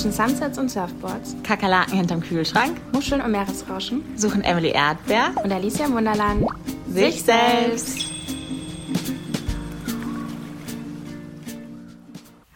[0.00, 5.84] Zwischen Sunsets und Surfboards, Kakerlaken hinterm Kühlschrank, Muscheln und Meeresrauschen suchen Emily Erdbeer und Alicia
[5.84, 6.46] im Wunderland
[6.88, 8.10] sich selbst.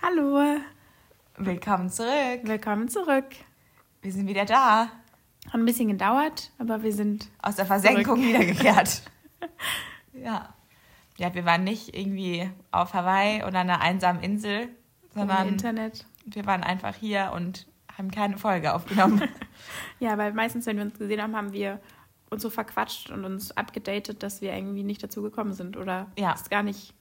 [0.01, 0.57] Hallo,
[1.37, 2.41] Willkommen zurück.
[2.45, 3.27] willkommen zurück.
[4.01, 4.89] Wir sind wieder da.
[5.49, 9.03] Hat ein bisschen gedauert, aber wir sind Aus der Versenkung wiedergekehrt.
[10.15, 10.49] ja.
[11.19, 14.71] Ja, wir waren nicht irgendwie auf Hawaii oder einer einsamen Insel, im
[15.13, 16.07] sondern Internet.
[16.25, 19.23] Wir waren einfach hier und haben keine Folge aufgenommen.
[20.01, 21.81] Ja, weil meistens, wenn wir uns gesehen haben, haben wir
[22.29, 26.35] uns so verquatscht und uns abgedatet, dass wir irgendwie nicht dazu gekommen sind oder Ja.
[26.35, 26.93] es gar nicht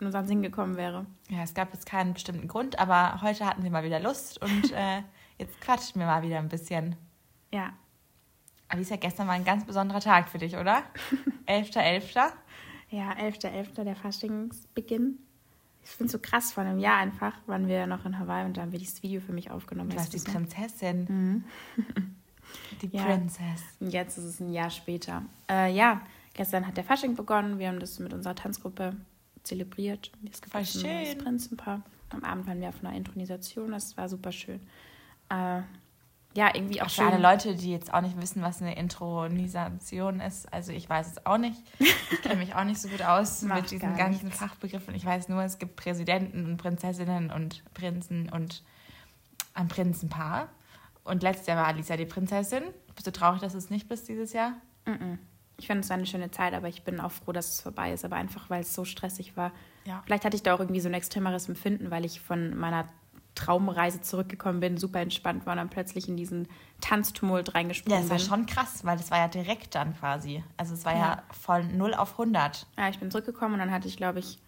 [0.00, 1.06] in unseren Sinn gekommen wäre.
[1.28, 4.72] ja, es gab jetzt keinen bestimmten Grund, aber heute hatten wir mal wieder Lust und
[4.72, 5.02] äh,
[5.38, 6.94] jetzt quatschen wir mal wieder ein bisschen.
[7.52, 7.72] Ja,
[8.68, 10.82] Alicia, gestern war ein ganz besonderer Tag für dich, oder?
[11.48, 12.30] 11.11.
[12.90, 15.18] ja, 11.11., der Faschingsbeginn.
[15.88, 18.56] Ich finde es so krass, vor einem Jahr einfach waren wir noch in Hawaii und
[18.56, 19.88] da haben wir dieses Video für mich aufgenommen.
[19.88, 20.18] Du warst die?
[20.18, 21.44] Prinzessin.
[22.82, 23.04] die Ja.
[23.04, 23.62] Princess.
[23.80, 25.22] Und jetzt ist es ein Jahr später.
[25.48, 26.02] Äh, ja,
[26.34, 27.58] gestern hat der Fasching begonnen.
[27.58, 28.96] Wir haben das mit unserer Tanzgruppe
[29.44, 30.12] zelebriert.
[30.30, 31.18] Es jetzt ein neues schön.
[31.24, 31.82] Prinzenpaar.
[32.10, 33.70] Am Abend waren wir auf einer Intronisation.
[33.70, 34.60] Das war super schön.
[35.30, 35.62] Äh,
[36.34, 37.06] ja, irgendwie auch für schön.
[37.06, 40.52] alle Leute, die jetzt auch nicht wissen, was eine Intronisation ist.
[40.52, 41.60] Also ich weiß es auch nicht.
[41.78, 44.38] Ich kenne mich auch nicht so gut aus mit diesen ganzen nichts.
[44.38, 44.94] Fachbegriffen.
[44.94, 48.62] Ich weiß nur, es gibt Präsidenten und Prinzessinnen und Prinzen und
[49.54, 50.48] ein Prinzenpaar.
[51.02, 52.62] Und letztes Jahr war Alicia die Prinzessin.
[52.94, 54.52] Bist du traurig, dass du es nicht bist dieses Jahr?
[54.84, 55.18] Mhm.
[55.56, 57.92] Ich fand es war eine schöne Zeit, aber ich bin auch froh, dass es vorbei
[57.92, 58.04] ist.
[58.04, 59.50] Aber einfach, weil es so stressig war.
[59.86, 60.02] Ja.
[60.04, 62.86] Vielleicht hatte ich da auch irgendwie so ein extremeres Empfinden, weil ich von meiner
[63.34, 66.48] Traumreise zurückgekommen bin, super entspannt war und dann plötzlich in diesen
[66.80, 68.26] Tanztumult Ja, reingesprungen es war bin.
[68.26, 70.42] schon krass, weil das war ja direkt dann quasi.
[70.56, 71.22] Also es war ja, Ja.
[71.30, 72.66] von 0 auf 100.
[72.76, 74.38] Ja, ich bin zurückgekommen und dann hatte ich, glaube ich,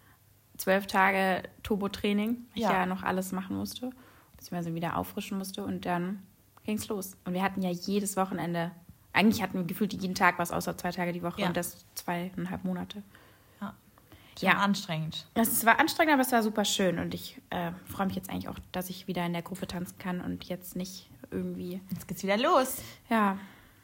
[0.57, 2.73] zwölf Tage Turbo-Training, weil ich Ja.
[2.73, 3.91] ja noch alles machen musste,
[4.35, 6.21] beziehungsweise wieder auffrischen musste und dann
[6.65, 7.15] ging's los.
[7.25, 8.71] Und wir hatten ja jedes Wochenende,
[9.13, 11.47] eigentlich hatten wir gefühlt jeden Tag was außer zwei Tage die Woche Ja.
[11.47, 13.03] und das zweieinhalb Monate.
[14.41, 14.57] Ja.
[14.57, 15.25] anstrengend.
[15.33, 18.49] Es war anstrengend, aber es war super schön und ich äh, freue mich jetzt eigentlich
[18.49, 22.23] auch, dass ich wieder in der Gruppe tanzen kann und jetzt nicht irgendwie, Jetzt geht's
[22.23, 22.77] wieder los.
[23.09, 23.37] ja.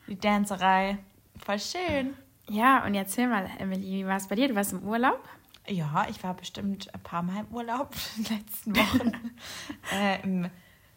[0.07, 0.97] Die Dancerei.
[1.37, 2.13] Voll schön.
[2.49, 4.47] Ja, und erzähl mal, Emily, wie war es bei dir?
[4.47, 5.21] Du warst im Urlaub?
[5.67, 9.11] Ja, ich war bestimmt ein paar Mal im Urlaub in den letzten Wochen.
[9.93, 10.49] äh, Im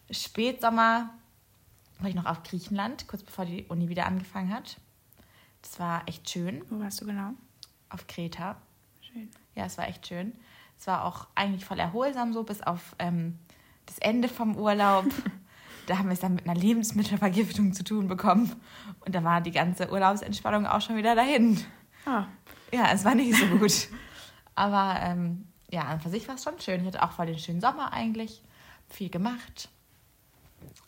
[0.09, 1.09] Spätsommer
[1.99, 4.77] war ich noch auf Griechenland, kurz bevor die Uni wieder angefangen hat.
[5.61, 6.63] Das war echt schön.
[6.69, 7.31] Wo warst du genau?
[7.89, 8.55] Auf Kreta.
[9.01, 9.29] Schön.
[9.55, 10.33] Ja, es war echt schön.
[10.79, 13.37] Es war auch eigentlich voll erholsam so, bis auf ähm,
[13.85, 15.05] das Ende vom Urlaub.
[15.87, 18.55] da haben wir es dann mit einer Lebensmittelvergiftung zu tun bekommen.
[19.05, 21.63] Und da war die ganze Urlaubsentspannung auch schon wieder dahin.
[22.05, 22.25] Ah,
[22.73, 23.89] Ja, es war nicht so gut.
[24.55, 26.81] Aber ähm, ja, an für sich war es schon schön.
[26.81, 28.41] Ich hatte auch voll den schönen Sommer eigentlich.
[28.89, 29.69] Viel gemacht.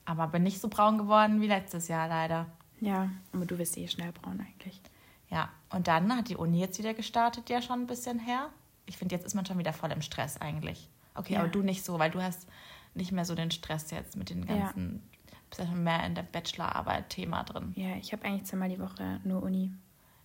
[0.05, 2.47] Aber bin nicht so braun geworden wie letztes Jahr leider.
[2.81, 4.81] ja, aber du wirst eh schnell braun eigentlich.
[5.29, 8.49] Ja, und dann hat die Uni jetzt wieder gestartet, ja schon ein bisschen her.
[8.85, 10.89] Ich finde, jetzt ist man schon wieder voll im Stress eigentlich.
[11.15, 11.39] Okay, Ja.
[11.41, 12.47] aber du nicht so, weil du hast
[12.95, 14.57] nicht mehr so den Stress jetzt mit den Ja.
[14.57, 15.01] ganzen,
[15.49, 17.73] bist ja schon mehr in der Bachelorarbeit-Thema drin.
[17.75, 19.71] Ja, ich habe eigentlich zweimal die Woche nur Uni.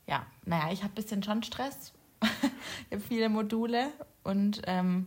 [0.06, 1.92] Ja, naja, ich habe ein bisschen schon Stress.
[2.22, 3.88] ich habe viele Module
[4.24, 5.06] und ähm,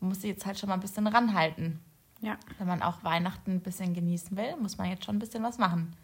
[0.00, 1.80] muss sich jetzt halt schon mal ein bisschen ranhalten.
[2.20, 2.36] Ja.
[2.58, 5.58] Wenn man auch Weihnachten ein bisschen genießen will, muss man jetzt schon ein bisschen was
[5.58, 5.94] machen.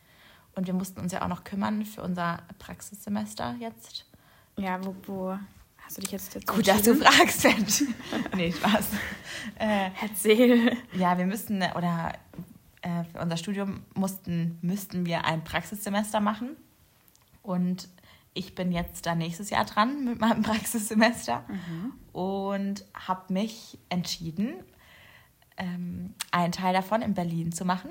[0.54, 4.06] Und wir mussten uns ja auch noch kümmern für unser Praxissemester jetzt.
[4.56, 5.38] Ja, wo, wo
[5.78, 7.44] hast du dich jetzt dazu Gut, dass du fragst,
[8.36, 8.88] nee, Spaß.
[9.58, 10.76] Äh, Erzähl.
[10.94, 12.12] ja, wir müssten, oder
[12.82, 16.56] äh, für unser Studium mussten, müssten wir ein Praxissemester machen.
[17.42, 17.88] Und
[18.32, 21.44] ich bin jetzt da nächstes Jahr dran mit meinem Praxissemester
[22.12, 24.54] und habe mich entschieden,
[25.56, 27.90] ähm, einen Teil davon in Berlin zu machen,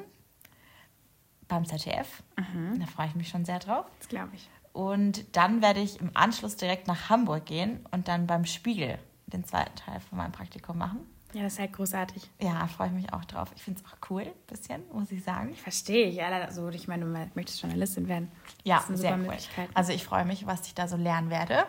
[1.53, 2.24] beim ZDF.
[2.36, 3.86] Da freue ich mich schon sehr drauf.
[4.00, 4.50] Das glaube ich.
[4.73, 8.97] Und dann werde ich im Anschluss direkt nach Hamburg gehen und dann beim Spiegel
[9.28, 11.00] den zweiten Teil von meinem Praktikum machen.
[11.34, 12.29] Ja, das ist halt großartig.
[12.40, 13.52] Ja, freue ich mich auch drauf.
[13.55, 15.55] Ich finde es auch cool, bisschen, muss ich sagen.
[15.55, 16.16] Verstehe ich.
[16.16, 18.32] Ja, also ich meine, du möchtest Journalistin werden.
[18.64, 19.35] Ja, sehr cool.
[19.73, 21.66] Also ich freue mich, was ich da so lernen werde.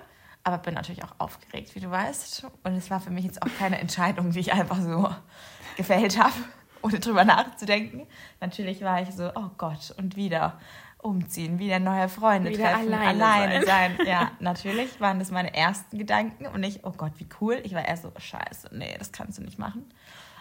[0.46, 2.46] Aber bin natürlich auch aufgeregt, wie du weißt.
[2.64, 5.08] Und es war für mich jetzt auch keine Entscheidung, die ich einfach so
[5.78, 6.34] gefällt habe,
[6.84, 8.06] ohne drüber nachzudenken.
[8.40, 10.60] Natürlich war ich so, oh Gott, und wieder
[10.98, 13.98] umziehen, wieder neue Freunde Wieder treffen, alleine alleine sein.
[14.06, 17.60] Ja, natürlich waren das meine ersten Gedanken und ich, oh Gott, wie cool.
[17.64, 19.84] Ich war eher so, scheiße, nee, das kannst du nicht machen.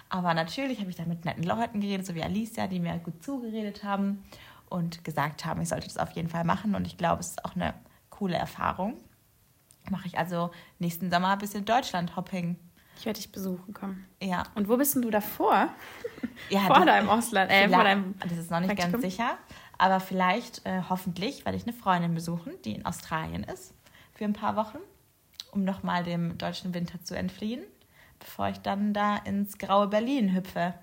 [0.10, 3.24] Aber natürlich habe ich da mit netten Leuten geredet, so wie Alicia, die mir gut
[3.24, 4.24] zugeredet haben
[4.70, 6.76] und gesagt haben, ich sollte das auf jeden Fall machen.
[6.76, 7.74] Und ich glaube, es ist auch eine
[8.10, 8.96] coole Erfahrung.
[9.90, 12.58] Mache ich also nächsten Sommer ein bisschen Deutschland-Hopping.
[12.98, 14.06] Ich werde dich besuchen kommen.
[14.22, 14.44] Ja.
[14.56, 15.70] Und wo bist denn du davor?
[16.50, 19.02] Ja, vor deinem Ausland, äh, vor deinem das ist noch nicht Praktikum?
[19.02, 19.38] ganz sicher.
[19.78, 23.74] Aber vielleicht, äh, hoffentlich, werde ich eine Freundin besuchen, die in Australien ist,
[24.14, 24.78] für ein paar Wochen,
[25.52, 27.64] um nochmal dem deutschen Winter zu entfliehen,
[28.20, 30.74] bevor ich dann da ins graue Berlin hüpfe.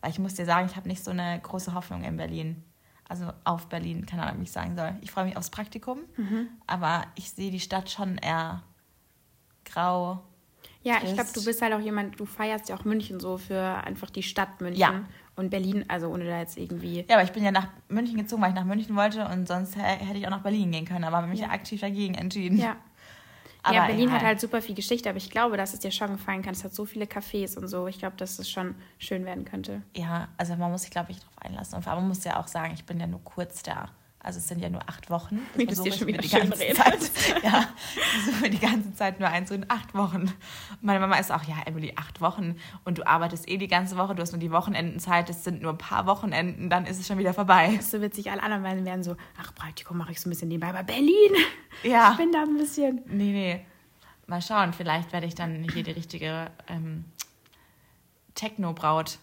[0.00, 2.64] Weil ich muss dir sagen, ich habe nicht so eine große Hoffnung in Berlin.
[3.08, 4.94] Also auf Berlin, keine Ahnung, wie ich sagen soll.
[5.00, 6.48] Ich freue mich aufs Praktikum, Mhm.
[6.66, 8.62] aber ich sehe die Stadt schon eher
[9.64, 10.22] grau.
[10.84, 13.60] Ja, ich glaube, du bist halt auch jemand, du feierst ja auch München so für
[13.84, 14.80] einfach die Stadt München.
[14.80, 15.04] Ja.
[15.34, 17.06] Und Berlin, also ohne da jetzt irgendwie.
[17.08, 19.76] Ja, aber ich bin ja nach München gezogen, weil ich nach München wollte und sonst
[19.76, 21.46] hä- hätte ich auch nach Berlin gehen können, aber habe mich ja.
[21.46, 21.52] Ja.
[21.52, 22.58] aktiv dagegen entschieden.
[22.58, 22.76] Ja.
[23.64, 24.16] Aber ja, Berlin egal.
[24.18, 26.52] hat halt super viel Geschichte, aber ich glaube, dass es dir schon gefallen kann.
[26.52, 27.86] Es hat so viele Cafés und so.
[27.86, 29.82] Ich glaube, dass es schon schön werden könnte.
[29.96, 31.76] Ja, also man muss sich, glaube ich, darauf einlassen.
[31.76, 33.88] Und vor allem man muss ja auch sagen, ich bin ja nur kurz da.
[34.24, 35.40] Also es sind ja nur acht Wochen.
[35.54, 37.16] Das Wie du dir schon wieder die ganze redest.
[37.16, 37.42] Zeit.
[37.42, 37.68] Ja,
[38.22, 39.66] versuche die ganze Zeit nur einzureden.
[39.68, 40.32] Acht Wochen.
[40.80, 42.56] Meine Mama ist auch, ja, Emily, acht Wochen.
[42.84, 44.14] Und du arbeitest eh die ganze Woche.
[44.14, 45.28] Du hast nur die Wochenendenzeit.
[45.28, 46.70] Es sind nur ein paar Wochenenden.
[46.70, 47.72] Dann ist es schon wieder vorbei.
[47.74, 48.30] Das ist so witzig.
[48.30, 50.68] Alle anderen werden- werden so, ach, Praktikum mache ich so ein bisschen nebenbei.
[50.68, 51.32] Aber Berlin,
[51.82, 52.12] Ja.
[52.12, 53.00] ich bin da ein bisschen.
[53.06, 53.66] Nee, nee.
[54.28, 57.06] Mal schauen, vielleicht werde ich dann hier die richtige ähm,
[58.36, 59.18] Techno-Braut.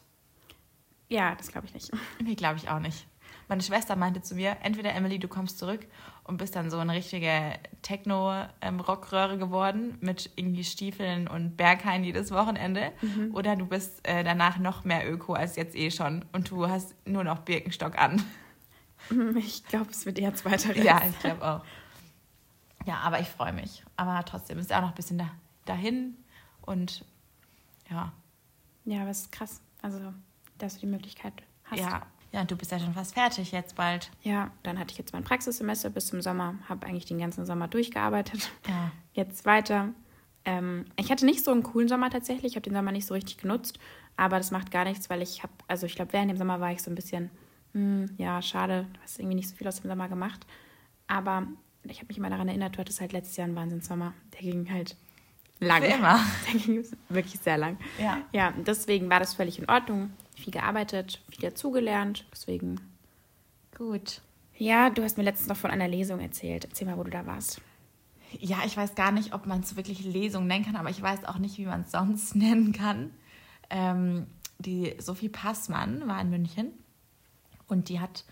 [1.07, 1.89] Ja, das glaube ich nicht.
[2.21, 3.05] Nee, glaube ich auch nicht.
[3.49, 5.85] Meine Schwester meinte zu mir, entweder Emily, du kommst zurück
[6.23, 12.91] und bist dann so eine richtige Techno-Rockröhre geworden mit irgendwie Stiefeln und Berghain jedes Wochenende.
[13.33, 16.93] Oder du bist äh, danach noch mehr Öko als jetzt eh schon und du hast
[17.07, 18.23] nur noch Birkenstock an.
[19.37, 21.65] Ich glaube, es wird eher zweiter Ja, ich glaube auch.
[22.85, 23.83] Ja, aber ich freue mich.
[23.95, 25.31] Aber trotzdem ist auch noch ein bisschen da,
[25.65, 26.15] dahin
[26.61, 27.03] und
[27.89, 28.11] ja,
[28.85, 29.61] Ja, aber es ist krass.
[29.81, 30.13] Also,
[30.59, 31.79] dass du die Möglichkeit hast.
[31.79, 32.05] ja.
[32.31, 34.11] Ja, und du bist ja schon fast fertig jetzt bald.
[34.21, 37.67] Ja, dann hatte ich jetzt mein Praxissemester bis zum Sommer, habe eigentlich den ganzen Sommer
[37.67, 38.51] durchgearbeitet.
[38.67, 38.91] Ja.
[39.13, 39.89] Jetzt weiter.
[40.45, 43.13] Ähm, ich hatte nicht so einen coolen Sommer tatsächlich, ich habe den Sommer nicht so
[43.13, 43.79] richtig genutzt,
[44.15, 46.71] aber das macht gar nichts, weil ich habe, also ich glaube, während dem Sommer war
[46.71, 47.29] ich so ein bisschen,
[47.73, 50.45] hm, ja, schade, du hast irgendwie nicht so viel aus dem Sommer gemacht.
[51.07, 51.47] Aber
[51.83, 54.13] ich habe mich immer daran erinnert, du hattest halt letztes Jahr einen Wahnsinnssommer.
[54.33, 54.95] Der ging halt
[55.59, 55.81] lang.
[55.81, 56.19] Für immer.
[56.47, 57.77] Der ging wirklich sehr lang.
[57.99, 58.21] Ja.
[58.31, 60.11] Ja, deswegen war das völlig in Ordnung.
[60.39, 62.25] Viel gearbeitet, viel dazugelernt.
[62.31, 62.79] Deswegen
[63.77, 64.21] Gut.
[64.57, 66.65] ja, du hast mir letztens noch von einer Lesung erzählt.
[66.65, 67.61] Erzähl mal, wo du da warst.
[68.39, 71.25] Ja, ich weiß gar nicht, ob man es wirklich Lesung nennen kann, aber ich weiß
[71.25, 73.11] auch nicht, wie man es sonst nennen kann.
[73.69, 74.27] Ähm,
[74.59, 76.71] die Sophie Passmann war in München
[77.67, 78.23] und die hat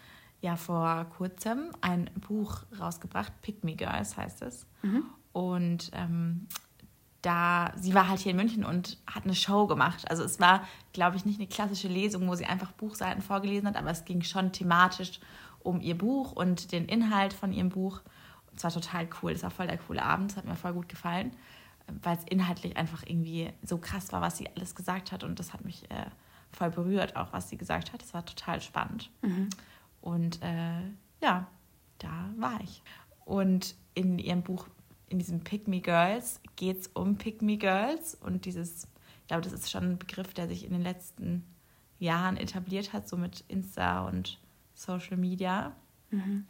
[0.42, 4.66] ja vor kurzem ein Buch rausgebracht, Pick Me Girls heißt es.
[5.34, 6.48] Und ähm,
[7.28, 10.10] da, sie war halt hier in München und hat eine Show gemacht.
[10.10, 13.76] Also es war, glaube ich, nicht eine klassische Lesung, wo sie einfach Buchseiten vorgelesen hat,
[13.76, 15.20] aber es ging schon thematisch
[15.60, 18.00] um ihr Buch und den Inhalt von ihrem Buch.
[18.50, 19.34] Und es war total cool.
[19.34, 20.32] Das war voll der coole Abend.
[20.32, 21.34] Das hat mir voll gut gefallen,
[22.02, 25.26] weil es inhaltlich einfach irgendwie so krass war, was sie alles gesagt hat.
[25.26, 26.06] Und das hat mich äh,
[26.54, 28.02] voll berührt, auch was sie gesagt hat.
[28.02, 29.12] Das war total spannend.
[30.00, 30.80] Und äh,
[31.22, 31.46] ja,
[32.00, 32.82] da war ich.
[33.26, 34.68] Und in ihrem Buch,
[35.10, 38.16] in diesem Pick Me Girls, geht es um Pick Me Girls.
[38.16, 38.88] Und dieses,
[39.22, 41.44] ich glaube, das ist schon ein Begriff, der sich in den letzten
[42.00, 44.40] Jahren etabliert hat, so mit Insta und
[44.74, 45.76] Social Media.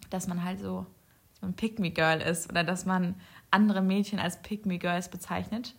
[0.09, 0.85] Dass man halt so,
[1.31, 3.15] dass man Pick Me Girl ist oder dass man
[3.51, 5.75] andere Mädchen als Pick Me Girls bezeichnet.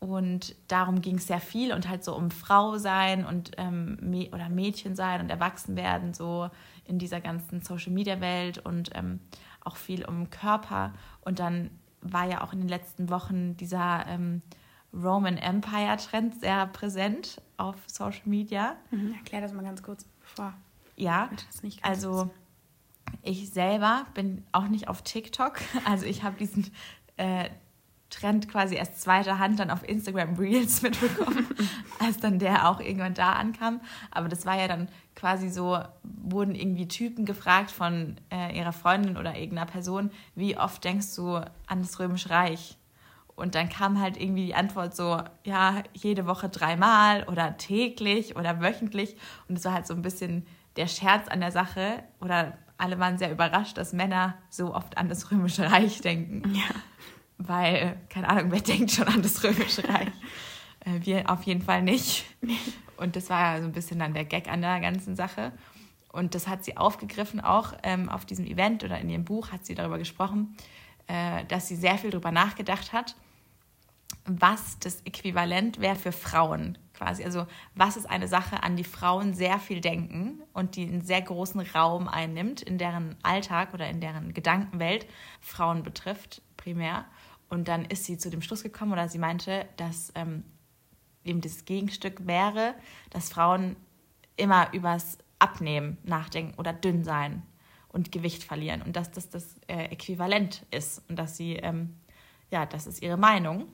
[0.00, 4.50] Und darum ging es sehr viel und halt so um Frau sein und ähm, oder
[4.50, 6.50] Mädchen sein und erwachsen werden, so
[6.84, 9.20] in dieser ganzen Social Media Welt und ähm,
[9.64, 10.92] auch viel um Körper.
[11.22, 14.42] Und dann war ja auch in den letzten Wochen dieser ähm,
[14.92, 18.76] Roman Empire Trend sehr präsent auf Social Media.
[18.90, 19.14] Mhm.
[19.14, 20.54] Erklär das mal ganz kurz, bevor
[20.96, 22.30] Ja, Leute das nicht ganz also
[23.22, 25.60] ich selber bin auch nicht auf TikTok.
[25.84, 26.70] Also ich habe diesen
[27.16, 27.48] äh,
[28.10, 31.46] Trend quasi erst zweiter Hand dann auf Instagram Reels mitbekommen,
[31.98, 33.80] als dann der auch irgendwann da ankam.
[34.10, 39.16] Aber das war ja dann quasi so, wurden irgendwie Typen gefragt von äh, ihrer Freundin
[39.16, 42.78] oder irgendeiner Person, wie oft denkst du an das Römische Reich?
[43.36, 48.60] Und dann kam halt irgendwie die Antwort so, ja, jede Woche dreimal oder täglich oder
[48.60, 49.16] wöchentlich.
[49.48, 50.46] Und es war halt so ein bisschen
[50.76, 52.04] der Scherz an der Sache.
[52.20, 56.54] Oder alle waren sehr überrascht, dass Männer so oft an das Römische Reich denken.
[56.54, 56.62] Ja.
[57.46, 60.08] Weil, keine Ahnung, wer denkt schon an das Römische Reich?
[60.80, 62.24] Äh, wir auf jeden Fall nicht.
[62.96, 65.52] Und das war ja so ein bisschen dann der Gag an der ganzen Sache.
[66.12, 69.66] Und das hat sie aufgegriffen auch ähm, auf diesem Event oder in ihrem Buch hat
[69.66, 70.56] sie darüber gesprochen,
[71.08, 73.16] äh, dass sie sehr viel darüber nachgedacht hat,
[74.24, 77.24] was das Äquivalent wäre für Frauen quasi.
[77.24, 81.20] Also was ist eine Sache, an die Frauen sehr viel denken und die einen sehr
[81.20, 85.06] großen Raum einnimmt in deren Alltag oder in deren Gedankenwelt
[85.40, 87.06] Frauen betrifft primär.
[87.54, 90.44] Und dann ist sie zu dem Schluss gekommen oder sie meinte, dass ähm,
[91.24, 92.74] eben das Gegenstück wäre,
[93.10, 93.76] dass Frauen
[94.36, 97.42] immer übers Abnehmen nachdenken oder dünn sein
[97.88, 101.94] und Gewicht verlieren und dass das das äh, Äquivalent ist und dass sie, ähm,
[102.50, 103.68] ja, das ist ihre Meinung.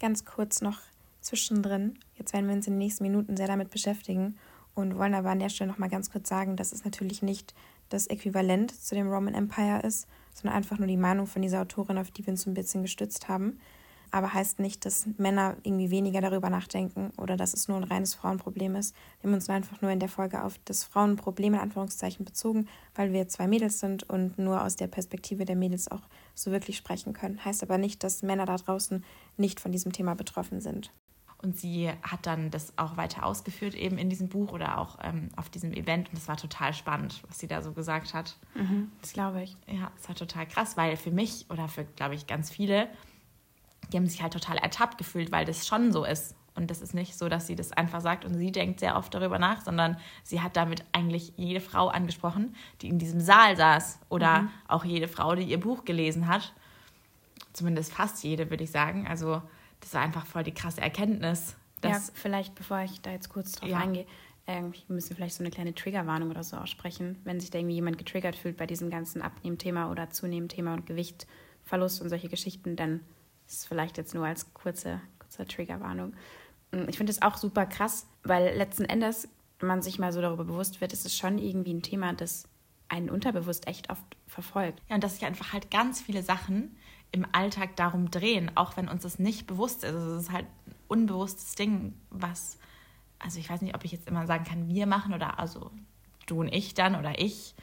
[0.00, 0.78] Ganz kurz noch
[1.20, 4.38] zwischendrin, jetzt werden wir uns in den nächsten Minuten sehr damit beschäftigen
[4.74, 7.54] und wollen aber an der Stelle noch mal ganz kurz sagen, dass es natürlich nicht
[7.88, 11.98] das Äquivalent zu dem Roman Empire ist, sondern einfach nur die Meinung von dieser Autorin,
[11.98, 13.58] auf die wir uns ein bisschen gestützt haben
[14.10, 18.14] aber heißt nicht, dass Männer irgendwie weniger darüber nachdenken oder dass es nur ein reines
[18.14, 18.94] Frauenproblem ist.
[19.20, 23.12] Wir haben uns einfach nur in der Folge auf das Frauenproblem in Anführungszeichen bezogen, weil
[23.12, 26.02] wir zwei Mädels sind und nur aus der Perspektive der Mädels auch
[26.34, 27.44] so wirklich sprechen können.
[27.44, 29.04] Heißt aber nicht, dass Männer da draußen
[29.36, 30.90] nicht von diesem Thema betroffen sind.
[31.40, 35.28] Und sie hat dann das auch weiter ausgeführt, eben in diesem Buch oder auch ähm,
[35.36, 36.10] auf diesem Event.
[36.10, 38.36] Und es war total spannend, was sie da so gesagt hat.
[38.54, 39.56] Mhm, das glaube ich.
[39.66, 42.88] Ja, es war total krass, weil für mich oder für, glaube ich, ganz viele
[43.92, 46.34] die haben sich halt total ertappt gefühlt, weil das schon so ist.
[46.54, 49.14] Und das ist nicht so, dass sie das einfach sagt und sie denkt sehr oft
[49.14, 54.00] darüber nach, sondern sie hat damit eigentlich jede Frau angesprochen, die in diesem Saal saß
[54.08, 54.50] oder mhm.
[54.66, 56.52] auch jede Frau, die ihr Buch gelesen hat.
[57.52, 59.06] Zumindest fast jede, würde ich sagen.
[59.06, 59.40] Also
[59.80, 61.56] das war einfach voll die krasse Erkenntnis.
[61.84, 63.78] ja, vielleicht, bevor ich da jetzt kurz drauf ja.
[63.78, 64.06] eingehe,
[64.46, 67.74] irgendwie müssen wir vielleicht so eine kleine Triggerwarnung oder so aussprechen, wenn sich da irgendwie
[67.74, 73.00] jemand getriggert fühlt bei diesem ganzen Abnehmthema oder Zunehmthema und Gewichtverlust und solche Geschichten, dann
[73.46, 76.14] ist vielleicht jetzt nur als kurze, kurze Triggerwarnung.
[76.72, 79.28] Mm, ich finde es auch super krass, weil letzten Endes
[79.60, 82.48] man sich mal so darüber bewusst wird, ist es schon irgendwie ein Thema, das
[82.88, 84.82] einen unterbewusst echt oft verfolgt.
[84.88, 86.76] Ja, und dass sich einfach halt ganz viele Sachen
[87.12, 89.94] im Alltag darum drehen, auch wenn uns das nicht bewusst ist.
[89.94, 92.58] Also es ist halt ein unbewusstes Ding, was,
[93.18, 95.70] also ich weiß nicht, ob ich jetzt immer sagen kann, wir machen oder also
[96.26, 97.54] du und ich dann oder ich,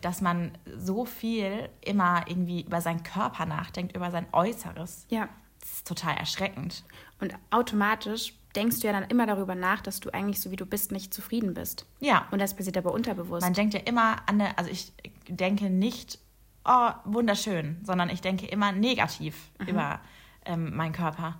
[0.00, 5.06] dass man so viel immer irgendwie über seinen Körper nachdenkt, über sein Äußeres.
[5.10, 5.28] Ja.
[5.60, 6.84] Das ist total erschreckend.
[7.20, 10.66] Und automatisch denkst du ja dann immer darüber nach, dass du eigentlich so wie du
[10.66, 11.86] bist nicht zufrieden bist.
[12.00, 12.26] Ja.
[12.30, 13.42] Und das passiert aber unterbewusst.
[13.42, 14.92] Man denkt ja immer an eine, also ich
[15.28, 16.18] denke nicht,
[16.64, 19.66] oh, wunderschön, sondern ich denke immer negativ mhm.
[19.68, 20.00] über
[20.44, 21.38] ähm, meinen Körper.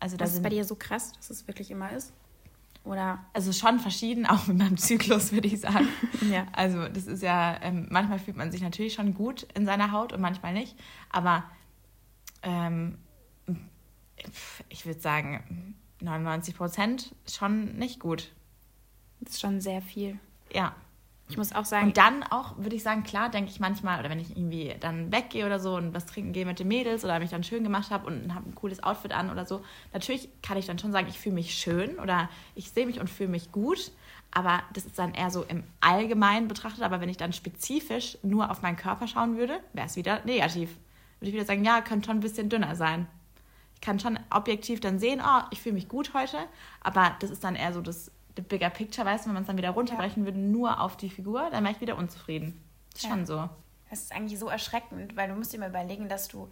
[0.00, 2.12] Also das ist bei dir so krass, dass es wirklich immer ist?
[2.84, 3.24] Oder?
[3.32, 5.88] Also schon verschieden, auch mit meinem Zyklus, würde ich sagen.
[6.30, 6.46] ja.
[6.52, 10.12] Also das ist ja, ähm, manchmal fühlt man sich natürlich schon gut in seiner Haut
[10.12, 10.76] und manchmal nicht.
[11.10, 11.44] Aber
[12.42, 12.98] ähm,
[14.68, 18.30] ich würde sagen, 99 Prozent schon nicht gut.
[19.20, 20.18] Das ist schon sehr viel.
[20.52, 20.74] Ja.
[21.30, 21.88] Ich muss auch sagen.
[21.88, 25.12] Und dann auch, würde ich sagen, klar, denke ich manchmal, oder wenn ich irgendwie dann
[25.12, 27.90] weggehe oder so und was trinken gehe mit den Mädels oder mich dann schön gemacht
[27.90, 29.62] habe und habe ein cooles Outfit an oder so,
[29.92, 33.10] natürlich kann ich dann schon sagen, ich fühle mich schön oder ich sehe mich und
[33.10, 33.92] fühle mich gut.
[34.30, 36.82] Aber das ist dann eher so im Allgemeinen betrachtet.
[36.82, 40.70] Aber wenn ich dann spezifisch nur auf meinen Körper schauen würde, wäre es wieder negativ.
[41.20, 43.06] Würde ich wieder sagen, ja, könnte schon ein bisschen dünner sein.
[43.78, 46.38] Ich kann schon objektiv dann sehen, oh, ich fühle mich gut heute.
[46.80, 49.46] Aber das ist dann eher so das the bigger picture, weißt du, wenn man es
[49.46, 50.26] dann wieder runterbrechen ja.
[50.26, 52.60] würde, nur auf die Figur, dann wäre ich wieder unzufrieden.
[52.92, 53.10] Das ist ja.
[53.10, 53.48] schon so.
[53.90, 56.48] Das ist eigentlich so erschreckend, weil du musst dir mal überlegen, dass du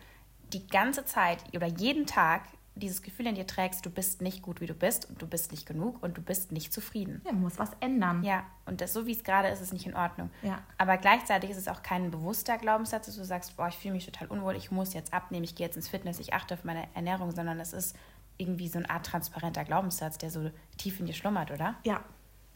[0.52, 2.42] die ganze Zeit oder jeden Tag
[2.76, 5.50] dieses Gefühl in dir trägst, du bist nicht gut, wie du bist und du bist
[5.50, 7.23] nicht genug und du bist nicht zufrieden.
[7.25, 8.23] Ja, man muss was ändern.
[8.23, 10.30] Ja, und das, so wie es gerade ist, ist nicht in Ordnung.
[10.42, 10.59] Ja.
[10.76, 14.04] Aber gleichzeitig ist es auch kein bewusster Glaubenssatz, dass du sagst, boah, ich fühle mich
[14.04, 16.87] total unwohl, ich muss jetzt abnehmen, ich gehe jetzt ins Fitness, ich achte auf meine
[16.95, 17.97] Ernährung, sondern es ist
[18.37, 21.76] irgendwie so eine Art transparenter Glaubenssatz, der so tief in dir schlummert, oder?
[21.85, 22.04] Ja.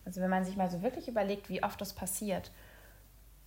[0.04, 2.52] Also wenn man sich mal so wirklich überlegt, wie oft das passiert,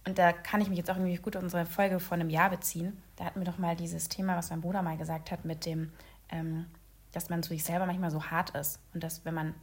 [0.06, 2.50] und da kann ich mich jetzt auch irgendwie gut auf unsere Folge vor einem Jahr
[2.50, 5.65] beziehen, da hatten wir doch mal dieses Thema, was mein Bruder mal gesagt hat, mit
[5.65, 5.94] dem,
[6.33, 6.65] ähm,
[7.11, 9.53] dass man zu sich selber manchmal so hart ist und dass, wenn man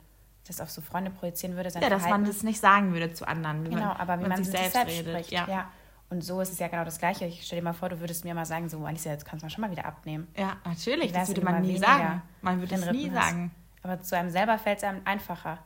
[0.47, 3.29] das auf so Freunde projizieren würde, sein Ja, dass man das nicht sagen würde zu
[3.29, 3.65] anderen.
[3.65, 5.13] Genau, man, aber wie man, man sich selbst, selbst redet.
[5.13, 5.33] spricht.
[5.33, 5.47] Ja.
[5.49, 5.71] ja.
[6.09, 7.25] Und so ist es ja genau das Gleiche.
[7.27, 9.47] Ich stell dir mal vor, du würdest mir mal sagen, so, Alicia, jetzt kannst du
[9.47, 10.27] mal schon mal wieder abnehmen.
[10.37, 11.13] Ja, natürlich.
[11.13, 12.23] Das würde man nie sagen.
[12.43, 13.53] Man würde es nie sagen.
[13.83, 15.59] Aber zu einem selber fällt es einem einfacher.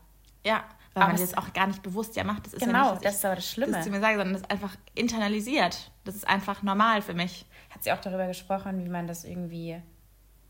[0.44, 2.46] Ja, weil aber man das auch gar nicht bewusst ja macht.
[2.46, 3.73] Das ist genau, ja nicht, das ist aber das Schlimme.
[3.73, 5.90] Das zu mir sagen, sondern das ist einfach internalisiert.
[6.04, 7.46] Das ist einfach normal für mich.
[7.70, 9.80] Hat sie auch darüber gesprochen, wie man das irgendwie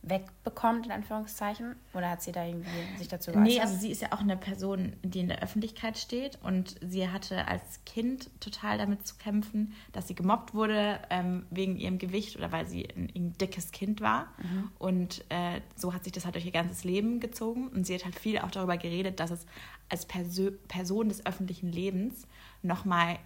[0.06, 1.76] wegbekommt, in Anführungszeichen?
[1.92, 2.68] Oder hat sie da irgendwie
[2.99, 3.49] sich dazu geäußert?
[3.49, 7.08] Nee, also sie ist ja auch eine Person, die in der Öffentlichkeit steht und sie
[7.08, 12.37] hatte als Kind total damit zu kämpfen, dass sie gemobbt wurde ähm, wegen ihrem Gewicht
[12.37, 14.26] oder weil sie ein, ein dickes Kind war.
[14.38, 14.70] Mhm.
[14.78, 18.04] Und äh, so hat sich das halt durch ihr ganzes Leben gezogen und sie hat
[18.04, 19.46] halt viel auch darüber geredet, dass es
[19.88, 22.26] als Perso Person des öffentlichen Lebens
[22.62, 23.18] nochmal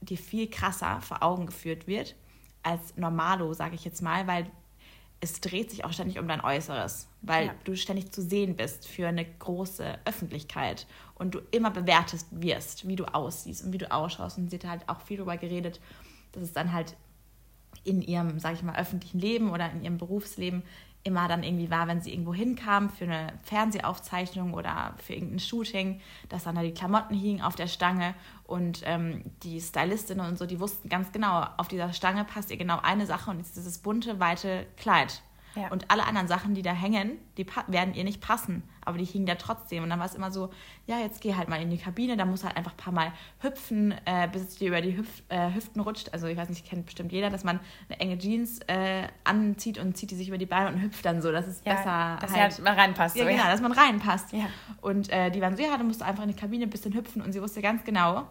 [0.00, 2.14] dir viel krasser vor Augen geführt wird
[2.62, 4.50] als Normalo, sage ich jetzt mal, weil
[5.20, 7.54] es dreht sich auch ständig um dein Äußeres, weil ja.
[7.64, 12.96] du ständig zu sehen bist für eine große Öffentlichkeit und du immer bewertet wirst, wie
[12.96, 14.38] du aussiehst und wie du ausschaust.
[14.38, 15.80] Und sie hat halt auch viel darüber geredet,
[16.32, 16.96] dass es dann halt
[17.82, 20.62] in ihrem, sage ich mal, öffentlichen Leben oder in ihrem Berufsleben
[21.04, 26.00] immer dann irgendwie war, wenn sie irgendwo hinkam für eine Fernsehaufzeichnung oder für irgendein Shooting,
[26.28, 28.14] dass dann da die Klamotten hingen auf der Stange
[28.44, 32.56] und ähm, die Stylistinnen und so, die wussten ganz genau, auf dieser Stange passt ihr
[32.56, 35.22] genau eine Sache und ist dieses bunte, weite Kleid.
[35.58, 35.68] Ja.
[35.70, 38.62] Und alle anderen Sachen, die da hängen, die werden ihr nicht passen.
[38.84, 39.82] Aber die hingen da trotzdem.
[39.82, 40.50] Und dann war es immer so,
[40.86, 43.12] ja, jetzt geh halt mal in die Kabine, da muss halt einfach ein paar Mal
[43.40, 46.12] hüpfen, äh, bis es dir über die Hüf äh, Hüften rutscht.
[46.12, 49.96] Also ich weiß nicht, kennt bestimmt jeder, dass man eine enge Jeans äh, anzieht und
[49.96, 52.32] zieht die sich über die Beine und hüpft dann so, dass es ja, besser dass
[52.32, 53.16] halt, halt reinpasst.
[53.16, 53.50] Ja, so, genau, ja.
[53.50, 54.32] dass man reinpasst.
[54.32, 54.46] Ja.
[54.80, 56.94] Und äh, die waren so, ja, dann musst du einfach in die Kabine ein bisschen
[56.94, 57.20] hüpfen.
[57.20, 58.26] Und sie wusste ganz genau,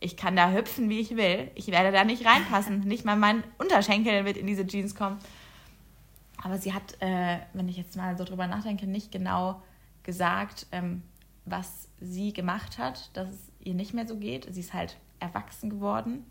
[0.00, 1.50] ich kann da hüpfen, wie ich will.
[1.54, 2.80] Ich werde da nicht reinpassen.
[2.84, 5.18] nicht mal mein Unterschenkel wird in diese Jeans kommen.
[6.44, 9.62] Aber sie hat, äh, wenn ich jetzt mal so drüber nachdenke, nicht genau
[10.02, 11.02] gesagt, ähm,
[11.46, 14.46] was sie gemacht hat, dass es ihr nicht mehr so geht.
[14.52, 16.22] Sie ist halt erwachsen geworden,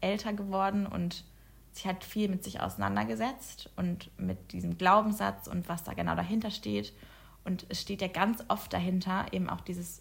[0.00, 1.26] älter geworden und
[1.72, 6.50] sie hat viel mit sich auseinandergesetzt und mit diesem Glaubenssatz und was da genau dahinter
[6.50, 6.94] steht.
[7.44, 10.00] Und es steht ja ganz oft dahinter eben auch dieses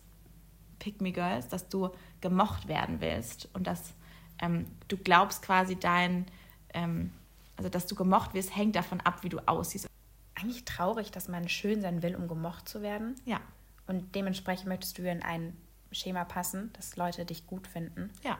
[0.79, 1.89] Pick Me Girls, dass du
[2.21, 3.95] gemocht werden willst und dass
[4.41, 6.25] ähm, du glaubst quasi dein
[6.73, 7.11] ähm,
[7.61, 9.87] also, dass du gemocht wirst, hängt davon ab, wie du aussiehst.
[10.33, 13.15] Eigentlich traurig, dass man schön sein will, um gemocht zu werden.
[13.25, 13.39] Ja.
[13.85, 15.55] Und dementsprechend möchtest du in ein
[15.91, 18.09] Schema passen, dass Leute dich gut finden.
[18.23, 18.39] Ja.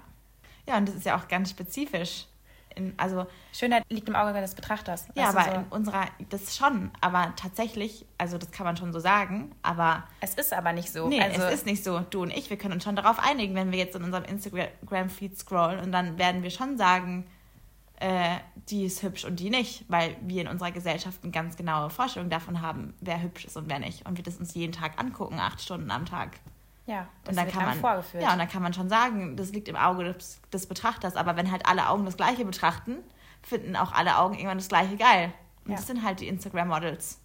[0.67, 2.25] Ja, und das ist ja auch ganz spezifisch.
[2.73, 5.07] In, also Schönheit liegt im Auge des Betrachters.
[5.13, 5.51] Ja, aber so?
[5.51, 10.05] in unserer, das schon, aber tatsächlich, also das kann man schon so sagen, aber...
[10.21, 11.07] Es ist aber nicht so.
[11.07, 11.99] Nee, also, es ist nicht so.
[11.99, 15.37] Du und ich, wir können uns schon darauf einigen, wenn wir jetzt in unserem Instagram-Feed
[15.37, 17.27] scrollen und dann werden wir schon sagen,
[18.01, 18.39] äh,
[18.69, 22.29] die ist hübsch und die nicht, weil wir in unserer Gesellschaft eine ganz genaue Vorstellung
[22.29, 24.07] davon haben, wer hübsch ist und wer nicht.
[24.07, 26.39] Und wir das uns jeden Tag angucken, acht Stunden am Tag.
[26.87, 28.23] Ja, das und dann kann man, vorgeführt.
[28.23, 31.15] Ja, und dann kann man schon sagen, das liegt im Auge des, des, Betrachters.
[31.15, 32.97] Aber wenn halt alle Augen das Gleiche betrachten,
[33.43, 35.31] finden auch alle Augen irgendwann das Gleiche geil.
[35.65, 35.77] Und ja.
[35.77, 37.19] das sind halt die Instagram-Models.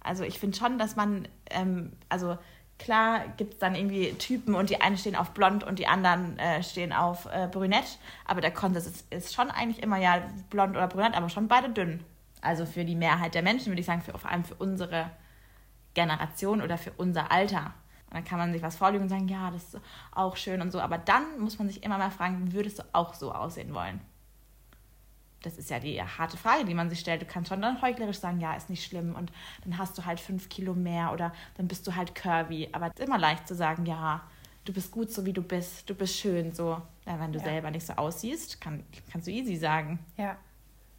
[0.00, 2.38] Also ich finde schon, dass man, ähm, also
[2.78, 6.38] Klar gibt es dann irgendwie Typen und die einen stehen auf blond und die anderen
[6.38, 7.98] äh, stehen auf äh, brünett.
[8.24, 11.70] Aber der Konsens ist, ist, schon eigentlich immer ja blond oder brünett, aber schon beide
[11.70, 12.04] dünn.
[12.40, 15.10] Also für die Mehrheit der Menschen würde ich sagen, für, vor allem für unsere
[15.94, 17.72] Generation oder für unser Alter.
[18.08, 19.80] Und dann kann man sich was vorlegen und sagen, ja, das ist
[20.12, 20.80] auch schön und so.
[20.80, 24.00] Aber dann muss man sich immer mal fragen, würdest du auch so aussehen wollen?
[25.44, 27.22] Das ist ja die harte Frage, die man sich stellt.
[27.22, 29.30] Du kannst schon dann heuchlerisch sagen, ja, ist nicht schlimm und
[29.64, 32.68] dann hast du halt fünf Kilo mehr oder dann bist du halt curvy.
[32.72, 34.22] Aber es ist immer leicht zu sagen, ja,
[34.64, 36.80] du bist gut so, wie du bist, du bist schön so.
[37.06, 37.44] Ja, wenn du ja.
[37.44, 39.98] selber nicht so aussiehst, kann, kannst du easy sagen.
[40.16, 40.36] Ja,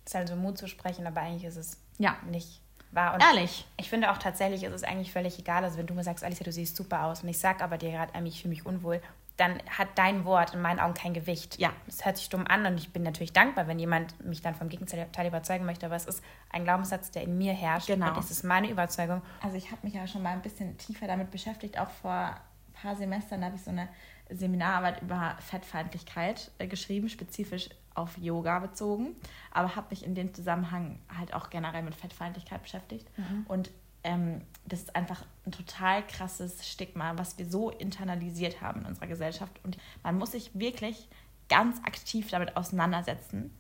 [0.06, 2.16] es ist halt so Mut zu sprechen, aber eigentlich ist es ja.
[2.30, 3.16] nicht wahr.
[3.16, 3.66] Und Ehrlich.
[3.78, 5.64] Ich finde auch tatsächlich, ist es eigentlich völlig egal.
[5.64, 7.92] Also wenn du mir sagst, Alicia, du siehst super aus und ich sag aber dir
[7.92, 9.02] gerade, ich fühle mich unwohl,
[9.38, 11.60] dann hat dein Wort in meinen Augen kein Gewicht.
[11.60, 11.74] Ja.
[11.88, 14.70] Es hört sich dumm an und ich bin natürlich dankbar, wenn jemand mich dann vom
[14.70, 17.88] Gegenteil überzeugen möchte, aber es ist ein Glaubenssatz, der in mir herrscht.
[17.88, 18.10] Genau.
[18.10, 19.22] Und es ist meine Überzeugung.
[19.42, 22.38] Also ich habe mich ja schon mal ein bisschen tiefer damit beschäftigt, auch vor ein
[22.74, 23.90] paar Semestern habe ich so eine
[24.30, 29.16] Seminararbeit über Fettfeindlichkeit äh, geschrieben, spezifisch auf Yoga bezogen,
[29.52, 33.08] aber habe mich in dem Zusammenhang halt auch generell mit Fettfeindlichkeit beschäftigt.
[33.18, 33.46] Mhm.
[33.48, 33.72] Und
[34.06, 39.08] ähm, das ist einfach ein total krasses Stigma, was wir so internalisiert haben in unserer
[39.08, 39.60] Gesellschaft.
[39.64, 41.10] Und man muss sich wirklich
[41.50, 43.52] ganz aktiv damit auseinandersetzen,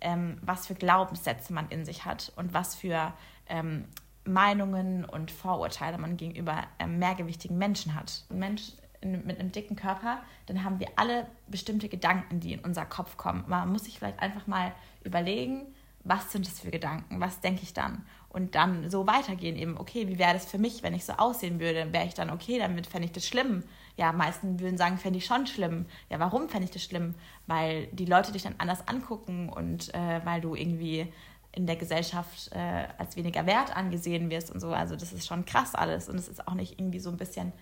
[0.00, 3.12] ähm, was für Glaubenssätze man in sich hat und was für
[3.48, 3.86] ähm,
[4.24, 8.24] Meinungen und Vorurteile man gegenüber ähm, mehrgewichtigen Menschen hat.
[8.30, 12.84] Ein Mensch mit einem dicken Körper, dann haben wir alle bestimmte Gedanken, die in unser
[12.84, 13.44] Kopf kommen.
[13.46, 14.72] Man muss sich vielleicht einfach mal
[15.04, 15.66] überlegen,
[16.06, 18.04] was sind das für Gedanken, was denke ich dann?
[18.36, 21.58] und dann so weitergehen eben, okay, wie wäre das für mich, wenn ich so aussehen
[21.58, 21.90] würde?
[21.94, 23.62] Wäre ich dann okay, damit fände ich das schlimm.
[23.96, 25.86] Ja, meisten würden sagen, fände ich schon schlimm.
[26.10, 27.14] Ja, warum fände ich das schlimm?
[27.46, 31.10] Weil die Leute dich dann anders angucken und äh, weil du irgendwie
[31.52, 34.68] in der Gesellschaft äh, als weniger wert angesehen wirst und so.
[34.68, 37.54] Also das ist schon krass alles und es ist auch nicht irgendwie so ein bisschen,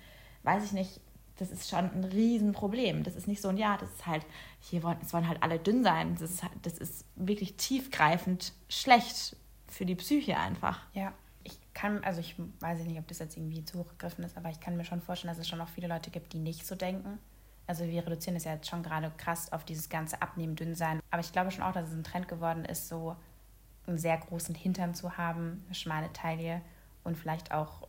[0.42, 1.00] weiß ich nicht,
[1.36, 3.02] das ist schon ein Riesenproblem.
[3.02, 4.24] Das ist nicht so ein Ja, das ist halt,
[4.60, 6.16] hier wollen, es wollen halt alle dünn sein.
[6.18, 10.80] Das ist, das ist wirklich tiefgreifend schlecht für die Psyche einfach.
[10.92, 11.12] Ja.
[11.42, 14.60] Ich kann, also ich weiß nicht, ob das jetzt irgendwie zu hochgegriffen ist, aber ich
[14.60, 17.18] kann mir schon vorstellen, dass es schon auch viele Leute gibt, die nicht so denken.
[17.66, 21.00] Also wir reduzieren es ja jetzt schon gerade krass auf dieses ganze Abnehmen, dünn sein.
[21.10, 23.16] Aber ich glaube schon auch, dass es ein Trend geworden ist, so
[23.86, 26.62] einen sehr großen Hintern zu haben, eine schmale Taille
[27.02, 27.86] und vielleicht auch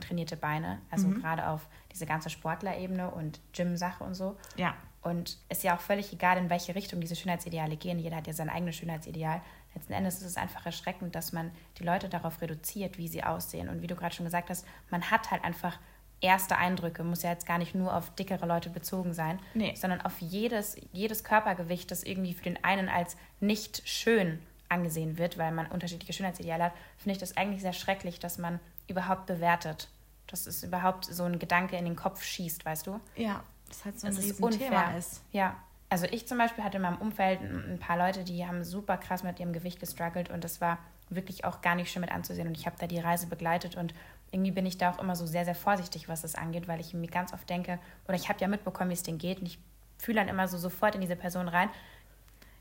[0.00, 0.80] trainierte Beine.
[0.90, 1.20] Also mhm.
[1.20, 4.36] gerade auf diese ganze Sportlerebene und Gym-Sache und so.
[4.56, 4.74] Ja.
[5.02, 7.98] Und es ist ja auch völlig egal, in welche Richtung diese Schönheitsideale gehen.
[7.98, 9.40] Jeder hat ja sein eigenes Schönheitsideal.
[9.74, 13.68] Letzten Endes ist es einfach erschreckend, dass man die Leute darauf reduziert, wie sie aussehen.
[13.68, 15.78] Und wie du gerade schon gesagt hast, man hat halt einfach
[16.20, 19.74] erste Eindrücke, muss ja jetzt gar nicht nur auf dickere Leute bezogen sein, nee.
[19.74, 25.36] sondern auf jedes, jedes Körpergewicht, das irgendwie für den einen als nicht schön angesehen wird,
[25.36, 28.60] weil man unterschiedliche Schönheitsideale hat, finde ich das eigentlich sehr schrecklich, dass man
[28.92, 29.88] überhaupt bewertet.
[30.28, 33.00] Dass es überhaupt so ein Gedanke in den Kopf schießt, weißt du?
[33.16, 34.98] Ja, das halt so ein Riesenthema unfair.
[34.98, 35.22] ist.
[35.32, 35.56] Ja.
[35.88, 38.96] Also ich zum Beispiel hatte in meinem Umfeld ein ein paar Leute, die haben super
[38.96, 40.78] krass mit ihrem Gewicht gestruggelt und das war
[41.10, 42.48] wirklich auch gar nicht schön mit anzusehen.
[42.48, 43.92] Und ich habe da die Reise begleitet und
[44.30, 46.94] irgendwie bin ich da auch immer so sehr, sehr vorsichtig, was das angeht, weil ich
[46.94, 49.58] mir ganz oft denke, oder ich habe ja mitbekommen, wie es denen geht und ich
[49.98, 51.68] fühle dann immer so sofort in diese Person rein.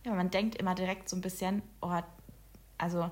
[0.06, 2.02] Ja, man denkt immer direkt so ein bisschen, oh,
[2.78, 3.10] also,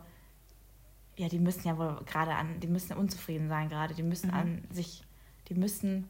[1.19, 4.63] ja, die müssen ja wohl gerade an, die müssen unzufrieden sein gerade, die müssen an
[4.71, 5.03] sich,
[5.49, 6.09] die müssen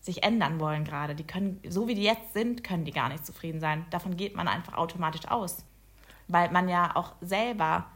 [0.00, 1.14] sich ändern wollen gerade.
[1.14, 3.86] Die können, so wie die jetzt sind, können die gar nicht zufrieden sein.
[3.90, 5.64] Davon geht man einfach automatisch aus.
[6.26, 7.86] Weil man ja auch selber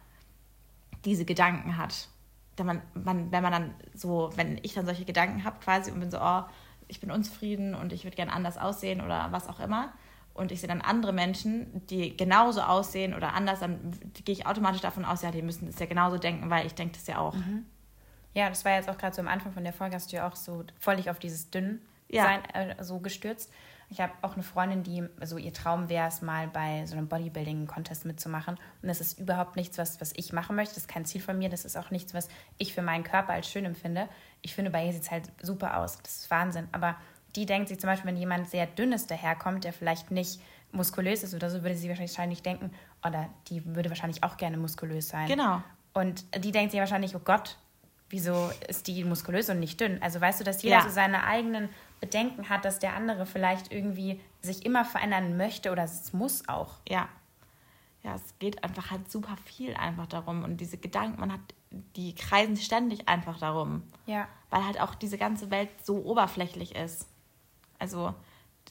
[1.04, 2.08] diese Gedanken hat.
[2.54, 5.98] Da man, man, wenn man dann so, wenn ich dann solche Gedanken habe quasi und
[5.98, 6.42] bin so, oh,
[6.86, 9.92] ich bin unzufrieden und ich würde gern anders aussehen oder was auch immer.
[10.34, 13.78] Und ich sehe dann andere Menschen, die genauso aussehen oder anders, dann
[14.24, 16.94] gehe ich automatisch davon aus, ja, die müssen das ja genauso denken, weil ich denke
[16.96, 17.34] das ja auch.
[18.34, 20.26] Ja, das war jetzt auch gerade so am Anfang von der Folge, hast du ja
[20.26, 22.22] auch so völlig auf dieses Dünn Ja.
[22.24, 23.52] sein äh, so gestürzt.
[23.90, 27.08] Ich habe auch eine Freundin, die, also ihr Traum wäre es mal bei so einem
[27.08, 28.54] Bodybuilding-Contest mitzumachen.
[28.80, 30.74] Und das ist überhaupt nichts, was, was ich machen möchte.
[30.76, 31.50] Das ist kein Ziel von mir.
[31.50, 34.08] Das ist auch nichts, was ich für meinen Körper als schön empfinde.
[34.40, 35.98] Ich finde, bei ihr sieht es halt super aus.
[36.02, 36.68] Das ist Wahnsinn.
[36.72, 36.96] Aber
[37.36, 40.40] die denkt sich zum Beispiel, wenn jemand sehr dünnes daherkommt, der vielleicht nicht
[40.72, 42.70] muskulös ist oder so, würde sie wahrscheinlich denken,
[43.06, 45.28] oder die würde wahrscheinlich auch gerne muskulös sein.
[45.28, 45.62] Genau.
[45.92, 47.58] Und die denkt sich wahrscheinlich, oh Gott,
[48.08, 50.00] wieso ist die muskulös und nicht dünn?
[50.02, 50.82] Also weißt du, dass jeder Ja.
[50.82, 51.68] so seine eigenen
[52.00, 56.76] Bedenken hat, dass der andere vielleicht irgendwie sich immer verändern möchte oder es muss auch.
[56.88, 57.08] Ja.
[58.02, 60.42] Ja, es geht einfach halt super viel einfach darum.
[60.42, 61.40] Und diese Gedanken, man hat,
[61.96, 63.82] die kreisen ständig einfach darum.
[64.06, 64.26] Ja.
[64.50, 67.06] Weil halt auch diese ganze Welt so oberflächlich ist.
[67.82, 68.14] Also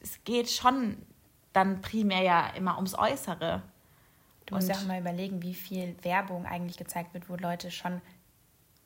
[0.02, 0.98] es geht schon
[1.52, 3.62] dann primär ja immer ums Äußere.
[4.46, 8.02] Du musst ja auch mal überlegen, wie viel Werbung eigentlich gezeigt wird, wo Leute schon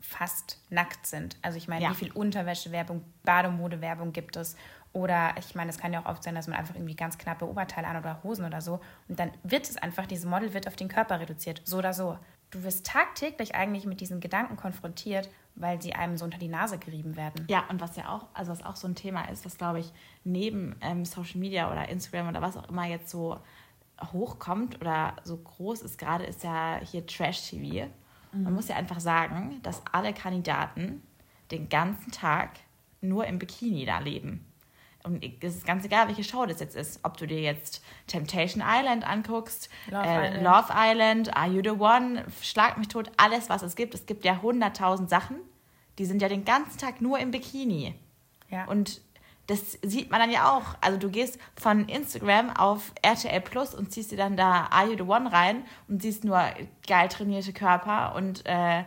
[0.01, 1.37] fast nackt sind.
[1.43, 1.91] Also ich meine, Ja.
[1.91, 4.55] wie viel Unterwäschewerbung, Bademodewerbung gibt es?
[4.93, 7.47] Oder ich meine, es kann ja auch oft sein, dass man einfach irgendwie ganz knappe
[7.47, 8.79] Oberteile an oder Hosen oder so.
[9.07, 12.17] Und dann wird es einfach, dieses Model wird auf den Körper reduziert, so oder so.
[12.49, 16.77] Du wirst tagtäglich eigentlich mit diesen Gedanken konfrontiert, weil sie einem so unter die Nase
[16.77, 17.45] gerieben werden.
[17.47, 19.91] Ja, und was ja auch, also was auch so ein Thema ist, was glaube ich
[20.23, 23.39] neben ähm, Social Media oder Instagram oder was auch immer jetzt so
[24.11, 27.87] hochkommt oder so groß ist gerade, ist ja hier Trash-TV.
[28.33, 31.01] Man muss ja einfach sagen, dass alle Kandidaten
[31.51, 32.51] den ganzen Tag
[32.99, 34.45] nur im Bikini da leben.
[35.05, 36.99] Und es ist ganz egal, welche Show das jetzt ist.
[37.03, 40.43] Ob du dir jetzt Temptation Island anguckst, Love äh, Island.
[40.43, 43.93] Love Island, Are You the One, Schlag mich tot, alles, was es gibt.
[43.93, 45.37] Es gibt ja hunderttausend Sachen.
[45.99, 47.93] Die sind ja den ganzen Tag nur im Bikini.
[48.49, 48.65] Ja.
[48.65, 49.01] Und
[49.47, 50.75] das sieht man dann ja auch.
[50.81, 54.95] Also du gehst von Instagram auf RTL Plus und ziehst dir dann da Are You
[54.97, 56.43] the One rein und siehst nur
[56.87, 58.85] geil trainierte Körper und äh,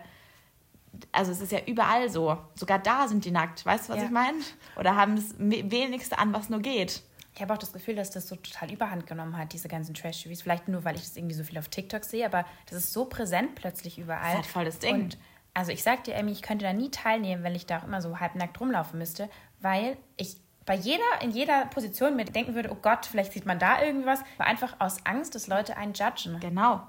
[1.13, 2.39] also es ist ja überall so.
[2.55, 3.65] Sogar da sind die nackt.
[3.67, 4.07] Weißt du, was Ja.
[4.07, 4.39] ich meine?
[4.77, 7.03] Oder haben das we- wenigste an, was nur geht.
[7.35, 10.43] Ich habe auch das Gefühl, dass das so total überhand genommen hat, diese ganzen Trash-TVs.
[10.43, 13.05] Vielleicht nur, weil ich das irgendwie so viel auf TikTok sehe, aber das ist so
[13.05, 14.21] präsent plötzlich überall.
[14.23, 14.95] Das ist halt voll das Ding.
[15.05, 15.19] Und
[15.55, 18.03] also ich sag dir, Emmy, ich könnte da nie teilnehmen, wenn ich da auch immer
[18.03, 19.29] so halbnackt rumlaufen müsste,
[19.61, 23.59] weil ich bei jeder, in jeder Position mir denken würde, oh Gott, vielleicht sieht man
[23.59, 24.21] da irgendwas.
[24.37, 26.41] Aber einfach aus Angst, dass Leute einen judgen.
[26.41, 26.83] Genau.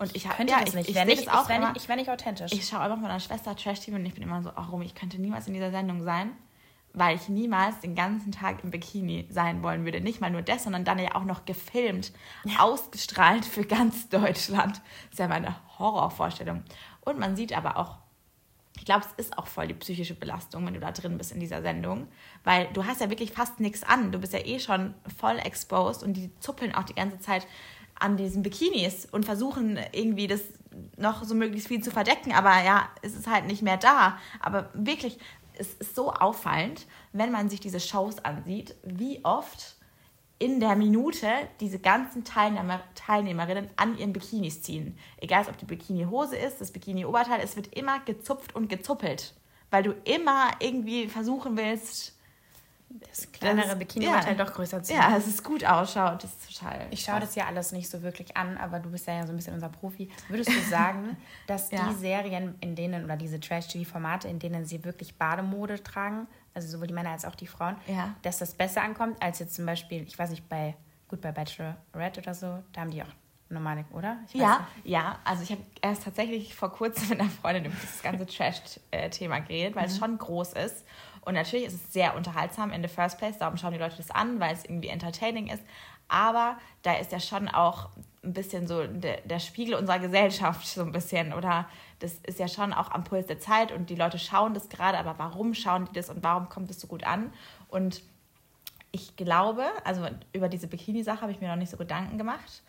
[0.00, 0.88] Und ich hab- Könnte ja, das ich, nicht.
[0.88, 2.52] Ich, Wäre sehe nicht, auch ich wäre nicht, ich wär nicht authentisch.
[2.52, 4.94] Ich schaue einfach meiner Schwester Trash TV und ich bin immer so, oh Rum, ich
[4.94, 6.32] könnte niemals in dieser Sendung sein,
[6.94, 10.00] weil ich niemals den ganzen Tag im Bikini sein wollen würde.
[10.00, 12.12] Nicht mal nur das, sondern dann ja auch noch gefilmt,
[12.58, 14.78] ausgestrahlt für ganz Deutschland.
[14.78, 16.64] Das ist ja meine Horrorvorstellung.
[17.02, 17.98] Und man sieht aber auch,
[18.78, 21.40] ich glaube, es ist auch voll die psychische Belastung, wenn du da drin bist in
[21.40, 22.08] dieser Sendung,
[22.44, 24.12] weil du hast ja wirklich fast nichts an.
[24.12, 27.46] Du bist ja eh schon voll exposed und die zuppeln auch die ganze Zeit
[28.00, 30.40] an diesen Bikinis und versuchen irgendwie das
[30.96, 34.18] noch so möglichst viel zu verdecken, aber ja, es ist halt nicht mehr da.
[34.40, 35.18] Aber wirklich,
[35.54, 39.76] es ist so auffallend, wenn man sich diese Shows ansieht, wie oft
[40.38, 41.26] in der Minute
[41.60, 44.96] diese ganzen Teilnehmer, Teilnehmerinnen an ihren Bikinis ziehen.
[45.18, 49.34] Egal, ob die Bikini-Hose ist, das Bikini-Oberteil, es wird immer gezupft und gezuppelt,
[49.70, 52.18] weil du immer irgendwie versuchen willst,
[53.08, 54.44] das kleinere Bikini-Oberteil ja.
[54.44, 56.24] doch größer zu ja, dass es gut ausschaut.
[56.24, 56.86] Das ist total.
[56.90, 59.36] Ich schaue das ja alles nicht so wirklich an, aber du bist ja, so ein
[59.36, 60.10] bisschen unser Profi.
[60.28, 61.88] Würdest du sagen, dass Ja.
[61.88, 66.88] die Serien, in denen, oder diese Trash-TV-Formate, in denen sie wirklich Bademode tragen, also sowohl
[66.88, 68.14] die Männer als auch die Frauen, Ja.
[68.22, 70.74] dass das besser ankommt, als jetzt zum Beispiel, ich weiß nicht, bei,
[71.08, 73.08] gut, bei Bachelorette oder so, da haben die auch
[73.48, 74.18] normale, oder?
[74.32, 74.92] Ja, nicht.
[74.92, 79.40] ja, also ich habe erst tatsächlich vor kurzem mit einer Freundin über das ganze Trash-Thema
[79.40, 80.84] geredet, weil es schon groß ist.
[81.30, 84.10] Und natürlich ist es sehr unterhaltsam in the first place, darum schauen die Leute das
[84.10, 85.62] an, weil es irgendwie entertaining ist.
[86.08, 87.88] Aber da ist ja schon auch
[88.24, 91.32] ein bisschen so der, der Spiegel unserer Gesellschaft, so ein bisschen.
[91.32, 91.68] Oder
[92.00, 94.98] das ist ja schon auch am Puls der Zeit und die Leute schauen das gerade,
[94.98, 97.32] aber warum schauen die das und warum kommt es so gut an?
[97.68, 98.02] Und
[98.90, 102.64] ich glaube, also über diese Bikini-Sache habe ich mir noch nicht so Gedanken gemacht.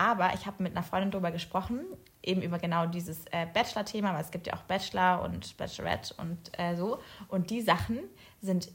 [0.00, 1.80] Aber ich habe mit einer Freundin darüber gesprochen,
[2.22, 6.38] eben über genau dieses äh, Bachelor-Thema, weil es gibt ja auch Bachelor und Bachelorette und
[6.58, 7.00] äh, so.
[7.28, 7.98] Und die Sachen
[8.40, 8.70] sind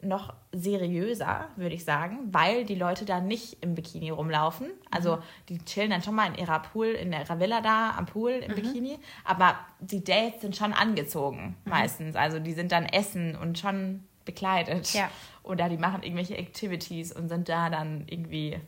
[0.00, 4.68] noch seriöser, würde ich sagen, weil die Leute da nicht im Bikini rumlaufen.
[4.92, 5.22] Also mhm.
[5.48, 8.52] die chillen dann schon mal in ihrer Pool, in ihrer Villa da am Pool im
[8.52, 8.54] mhm.
[8.54, 11.70] Bikini, aber die Dates sind schon angezogen mhm.
[11.70, 12.14] meistens.
[12.14, 14.94] Also die sind dann essen und schon bekleidet.
[14.94, 15.10] Ja.
[15.42, 18.60] Oder die machen irgendwelche Activities und sind da dann irgendwie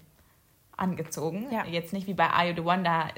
[0.81, 1.49] angezogen.
[1.53, 1.65] Ja.
[1.67, 3.09] Jetzt nicht wie bei Are You the One, da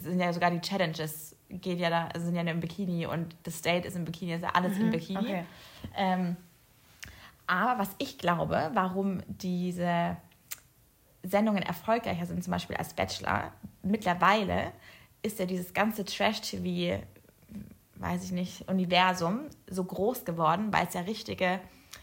[0.00, 3.84] sind ja sogar die Challenges, geht ja da, sind ja im Bikini und das Date
[3.86, 4.84] ist im Bikini, ist ja alles mhm.
[4.84, 5.18] im Bikini.
[5.18, 5.44] Okay.
[5.96, 6.36] Ähm,
[7.46, 10.16] aber was ich glaube, warum diese
[11.22, 13.52] Sendungen erfolgreicher sind, zum Beispiel als Bachelor,
[13.82, 14.72] mittlerweile
[15.22, 17.02] ist ja dieses ganze Trash-TV,
[17.96, 21.60] weiß ich nicht, Universum so groß geworden, weil es ja richtige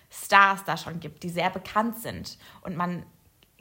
[0.09, 2.37] Stars da schon gibt, die sehr bekannt sind.
[2.61, 3.05] Und man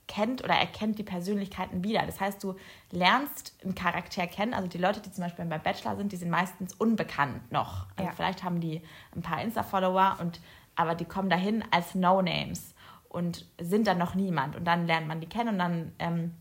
[0.07, 2.05] kennt oder erkennt die Persönlichkeiten wieder.
[2.07, 2.55] Das heißt, du
[2.91, 4.55] lernst einen Charakter kennen.
[4.55, 7.87] Also die Leute, die zum Beispiel bei Bachelor sind, die sind meistens unbekannt noch.
[7.97, 8.13] Also ja.
[8.15, 8.83] vielleicht haben die
[9.15, 10.41] ein paar Insta-Follower und
[10.77, 12.75] aber die kommen dahin als No-Names
[13.09, 14.57] und sind dann noch niemand.
[14.57, 16.35] Und dann lernt man die kennen und dann ähm,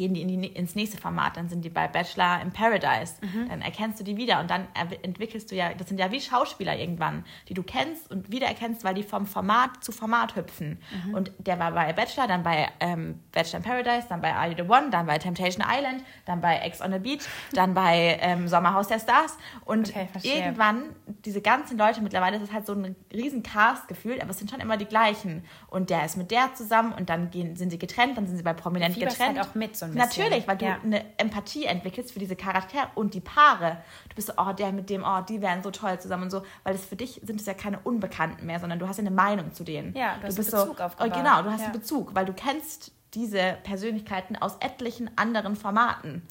[0.00, 3.50] gehen die, in die, ins nächste Format, dann sind die bei Bachelor in Paradise, mhm.
[3.50, 4.66] dann erkennst du die wieder und dann
[5.02, 8.94] entwickelst du ja, das sind ja wie Schauspieler irgendwann, die du kennst und wiedererkennst, weil
[8.94, 10.78] die vom Format zu Format hüpfen.
[11.04, 11.14] Mhm.
[11.14, 14.54] Und der war bei Bachelor, dann bei ähm, Bachelor in Paradise, dann bei Are You
[14.56, 17.20] the One, dann bei Temptation Island, dann bei Ex on the Beach,
[17.52, 19.36] dann bei ähm, Sommerhaus der Stars
[19.66, 20.84] und okay, irgendwann,
[21.26, 24.50] diese ganzen Leute, mittlerweile ist es halt so ein riesen Cast gefühlt, aber es sind
[24.50, 27.78] schon immer die gleichen und der ist mit der zusammen und dann gehen, sind sie
[27.78, 29.36] getrennt, dann sind sie bei Prominent getrennt.
[29.36, 30.24] Halt auch mit so ein bisschen.
[30.24, 30.78] Natürlich, weil du ja.
[30.82, 33.78] eine Empathie entwickelst für diese Charaktere und die Paare.
[34.08, 36.42] Du bist so, oh, der mit dem, oh, die wären so toll zusammen und so.
[36.64, 39.10] Weil das für dich sind es ja keine Unbekannten mehr, sondern du hast ja eine
[39.10, 39.94] Meinung zu denen.
[39.94, 41.12] Ja, du, du hast bist einen Bezug so, aufgebaut.
[41.14, 41.66] Oh, genau, du hast ja.
[41.66, 46.22] einen Bezug, weil du kennst diese Persönlichkeiten aus etlichen anderen Formaten.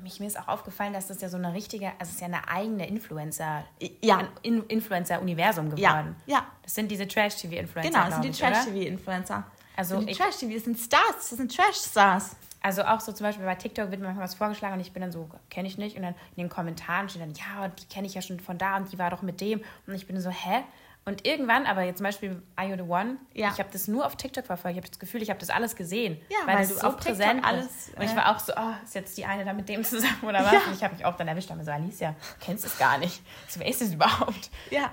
[0.00, 2.26] Mich, mir ist auch aufgefallen, dass das ja so eine richtige, also es ist ja
[2.26, 3.64] eine eigene Influencer,
[4.00, 4.18] ja.
[4.18, 6.14] ein Influencer-Universum geworden.
[6.26, 6.36] Ja.
[6.36, 6.46] ja.
[6.62, 7.90] Das sind diese Trash-TV-Influencer.
[7.90, 9.44] Genau, das sind die Trash-TV-Influencer.
[9.76, 12.36] Also die Trash-TV, das sind Stars, das sind Trash-Stars.
[12.60, 15.00] Also auch so zum Beispiel bei TikTok wird mir manchmal was vorgeschlagen und ich bin
[15.00, 15.96] dann so, kenne ich nicht.
[15.96, 18.76] Und dann in den Kommentaren steht dann, ja, die kenne ich ja schon von da
[18.76, 19.62] und die war doch mit dem.
[19.86, 20.64] Und ich bin so, hä?
[21.04, 23.50] Und irgendwann, aber jetzt zum Beispiel Are You the One, ja.
[23.50, 24.76] ich habe das nur auf TikTok verfolgt.
[24.76, 26.20] Ich habe das Gefühl, ich habe das alles gesehen.
[26.28, 27.64] Ja, weil, weil du so präsent alles.
[27.64, 27.96] Ist.
[27.96, 30.44] Und ich war auch so, oh, ist jetzt die eine da mit dem zusammen oder
[30.44, 30.52] was?
[30.52, 30.60] Ja.
[30.66, 33.22] Und ich habe mich auch dann erwischt, aber so, Alicia, kennst es gar nicht.
[33.48, 34.50] So, wer ist das überhaupt?
[34.70, 34.92] Ja.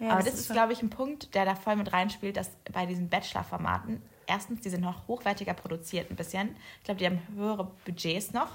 [0.00, 2.50] aber das, das ist, ist glaube ich, ein Punkt, der da voll mit reinspielt, dass
[2.70, 6.56] bei diesen Bachelor-Formaten erstens, die sind noch hochwertiger produziert ein bisschen.
[6.78, 8.50] Ich glaube, die haben höhere Budgets noch.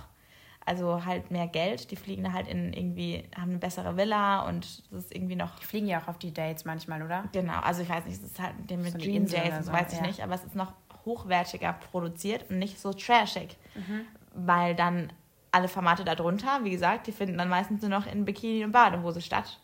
[0.65, 1.89] Also halt mehr Geld.
[1.89, 5.57] Die fliegen da halt in irgendwie, haben eine bessere Villa und das ist irgendwie noch.
[5.59, 7.23] Die fliegen ja auch auf die Dates manchmal, oder?
[7.31, 9.93] Genau, also ich weiß nicht, es ist halt dem mit so Dream Dates, so, weiß
[9.93, 10.05] ich ja.
[10.05, 10.73] nicht, aber es ist noch
[11.05, 13.57] hochwertiger produziert und nicht so trashig.
[13.73, 14.01] Mhm.
[14.35, 15.11] Weil dann
[15.51, 19.21] alle Formate darunter, wie gesagt, die finden dann meistens nur noch in Bikini und Badehose
[19.21, 19.59] statt.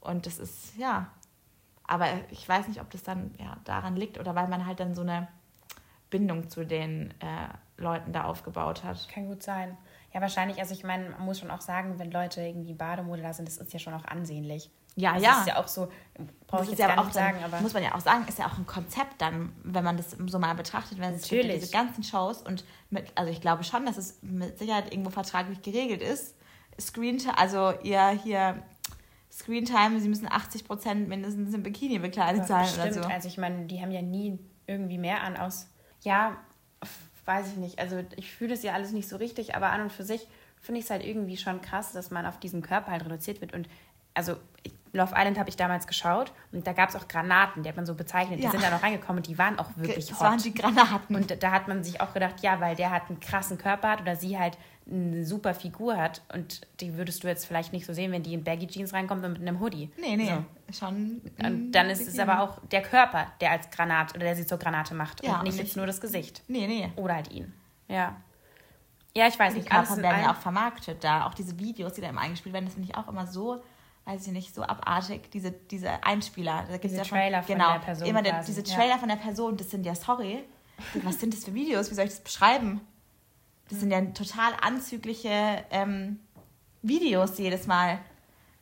[0.00, 1.06] Und das ist, ja,
[1.86, 4.94] aber ich weiß nicht, ob das dann ja, daran liegt oder weil man halt dann
[4.94, 5.28] so eine
[6.10, 9.08] Bindung zu den äh, Leuten da aufgebaut hat.
[9.08, 9.76] Kann gut sein.
[10.12, 10.58] Ja, wahrscheinlich.
[10.60, 13.56] Also ich meine, man muss schon auch sagen, wenn Leute irgendwie Bademode da sind, das
[13.56, 14.70] ist ja schon auch ansehnlich.
[14.96, 15.30] Ja, also ja.
[15.30, 15.88] Das ist ja auch so,
[16.46, 17.60] brauche ich jetzt ja gar nicht sagen, aber...
[17.60, 20.38] Muss man ja auch sagen, ist ja auch ein Konzept dann, wenn man das so
[20.38, 23.96] mal betrachtet, wenn es gibt diese ganzen Shows und mit, also ich glaube schon, dass
[23.96, 26.36] es mit Sicherheit irgendwo vertraglich geregelt ist.
[26.80, 28.62] Screen, also ihr hier
[29.34, 32.84] Screentime, sie müssen 80 Prozent mindestens im Bikini bekleidet sein Stimmt.
[32.84, 33.00] oder so.
[33.00, 35.66] Also ich meine, die haben ja nie irgendwie mehr an aus.
[36.02, 36.36] Ja,
[37.24, 37.80] weiß ich nicht.
[37.80, 40.28] Also ich fühle das ja alles nicht so richtig, aber an und für sich
[40.60, 43.52] finde ich es halt irgendwie schon krass, dass man auf diesen Körper halt reduziert wird.
[43.54, 43.68] Und
[44.14, 44.36] also
[44.94, 47.84] Love Island habe ich damals geschaut und da gab es auch Granaten, die hat man
[47.84, 48.38] so bezeichnet.
[48.38, 48.50] Die ja.
[48.50, 50.26] sind da noch reingekommen und die waren auch wirklich das hot.
[50.26, 51.16] Das waren die Granaten.
[51.16, 54.00] Und da hat man sich auch gedacht, ja, weil der hat einen krassen Körper hat
[54.00, 54.56] oder sie halt
[54.90, 58.34] eine super Figur hat und die würdest du jetzt vielleicht nicht so sehen, wenn die
[58.34, 59.90] in Baggy Jeans reinkommt und mit einem Hoodie.
[59.98, 60.32] Nee, nee,
[60.70, 60.78] so.
[60.78, 61.22] schon.
[61.42, 64.58] Und dann ist es aber auch der Körper, der als Granat oder der sie zur
[64.58, 66.42] Granate macht ja, und nicht jetzt nur das Gesicht.
[66.48, 66.92] Nee, nee.
[66.96, 67.52] Oder halt ihn.
[67.88, 68.16] Ja.
[69.16, 69.70] Ja, ich weiß die nicht.
[69.70, 71.26] Die Körper werden ja auch vermarktet da.
[71.26, 73.62] Auch diese Videos, die da immer eingespielt werden, das finde ich auch immer so
[74.04, 76.64] weiß ich nicht, so abartig, diese, diese Einspieler.
[76.68, 78.08] Da diese ja von, Trailer von genau, der Person.
[78.08, 78.98] Immer der, diese Trailer ja.
[78.98, 80.44] von der Person, das sind ja, sorry,
[81.02, 81.90] was sind das für Videos?
[81.90, 82.80] Wie soll ich das beschreiben?
[83.70, 86.20] Das sind ja total anzügliche ähm,
[86.82, 87.98] Videos jedes Mal.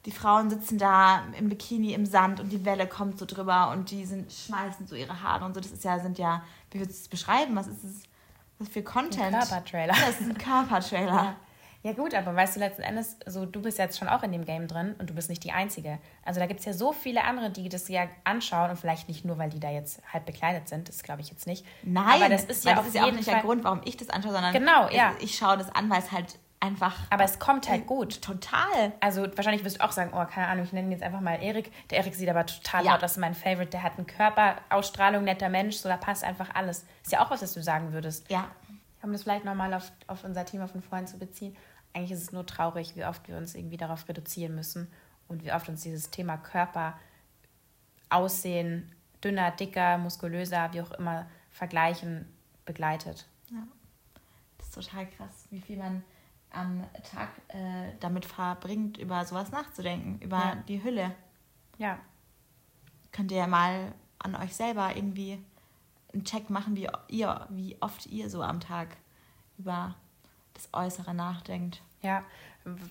[0.06, 3.90] Die Frauen sitzen da im Bikini im Sand und die Welle kommt so drüber und
[3.90, 5.60] die sind, schmeißen so ihre Haare und so.
[5.60, 7.54] Das ist ja, sind ja, wie würdest du es beschreiben?
[7.56, 8.02] Was ist es?
[8.62, 9.34] was für Content.
[9.34, 9.94] Ein Körpertrailer.
[9.94, 11.36] Das ist ein Körpertrailer.
[11.82, 11.92] Ja.
[11.92, 14.68] Gut, aber weißt du, letzten Endes, so du bist jetzt schon auch in dem Game
[14.68, 15.98] drin und du bist nicht die Einzige.
[16.24, 19.24] Also da gibt es ja so viele andere, die das ja anschauen und vielleicht nicht
[19.24, 21.66] nur, weil die da jetzt halb bekleidet sind, das glaube ich jetzt nicht.
[21.82, 23.96] Nein, aber das ist ja, das ist ja auch nicht Fall, der Grund, warum ich
[23.96, 25.12] das anschaue, sondern Genau, ich, ja.
[25.20, 26.96] ich schaue das an, weil es halt einfach...
[27.10, 28.22] Aber es kommt halt gut.
[28.22, 28.92] Total.
[29.00, 31.42] Also wahrscheinlich wirst du auch sagen, oh, keine Ahnung, ich nenne ihn jetzt einfach mal
[31.42, 31.72] Erik.
[31.90, 32.92] Der Erik sieht aber total Ja.
[32.92, 33.70] laut, das ist mein Favorite.
[33.70, 36.84] Der hat einen Körper, Ausstrahlung, netter Mensch, so da passt einfach alles.
[37.02, 38.30] Ist ja auch was, was du sagen würdest.
[38.30, 38.48] Ja.
[39.02, 41.56] Um das vielleicht nochmal auf, auf unser Thema von vorhin zu beziehen.
[41.94, 44.88] Eigentlich ist es nur traurig, wie oft wir uns irgendwie darauf reduzieren müssen
[45.28, 46.98] und wie oft uns dieses Thema Körper,
[48.08, 48.92] Aussehen,
[49.24, 52.26] dünner, dicker, muskulöser, wie auch immer, vergleichen,
[52.64, 53.26] begleitet.
[54.58, 56.02] Das ist total krass, wie viel man
[56.50, 60.56] am Tag äh, damit verbringt, über sowas nachzudenken, über Ja.
[60.68, 61.14] die Hülle.
[61.78, 61.98] Ja,
[63.10, 65.38] Könnt ihr ja mal an euch selber irgendwie
[66.14, 68.96] einen Check machen, wie ihr, wie oft ihr so am Tag
[69.58, 69.94] über
[70.62, 71.82] das Äußere nachdenkt.
[72.02, 72.24] Ja,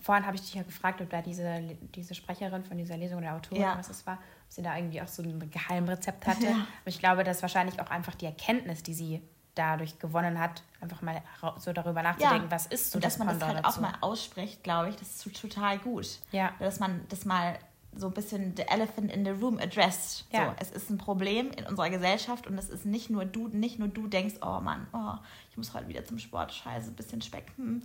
[0.03, 1.61] vorhin habe ich dich ja gefragt, ob da diese,
[1.95, 3.77] diese Sprecherin von dieser Lesung oder Autorin, Ja.
[3.77, 4.19] was es war, ob
[4.53, 6.45] sie da irgendwie auch so ein Geheimrezept hatte.
[6.45, 6.51] Ja.
[6.51, 9.21] Aber ich glaube, dass wahrscheinlich auch einfach die Erkenntnis, die sie
[9.55, 11.21] dadurch gewonnen hat, einfach mal
[11.57, 13.77] so darüber nachzudenken, was ist so Und dass man das halt dazu.
[13.79, 16.07] auch mal ausspricht, glaube ich, das ist total gut.
[16.31, 16.51] Ja.
[16.59, 17.57] Dass man das mal
[17.95, 20.25] so ein bisschen the elephant in the room addressed.
[20.31, 20.47] Ja.
[20.47, 23.79] So, es ist ein Problem in unserer Gesellschaft und es ist nicht nur du, nicht
[23.79, 25.15] nur du denkst, oh Mann, oh,
[25.49, 27.51] ich muss heute wieder zum Sport, scheiße, ein bisschen Speck.
[27.57, 27.83] Hm.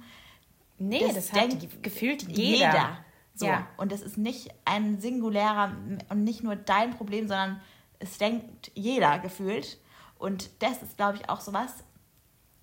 [0.78, 2.98] Nee, das, hat denkt die- gefühlt jeder.
[3.34, 3.46] So.
[3.46, 3.66] Ja.
[3.76, 5.72] Und es ist nicht ein singulärer
[6.08, 7.60] und nicht nur dein Problem, sondern
[7.98, 9.78] es denkt jeder gefühlt.
[10.18, 11.84] Und das ist, glaube ich, auch sowas.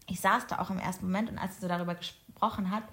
[0.08, 2.84] Ich saß da auch im ersten Moment und als sie so darüber gesprochen hat,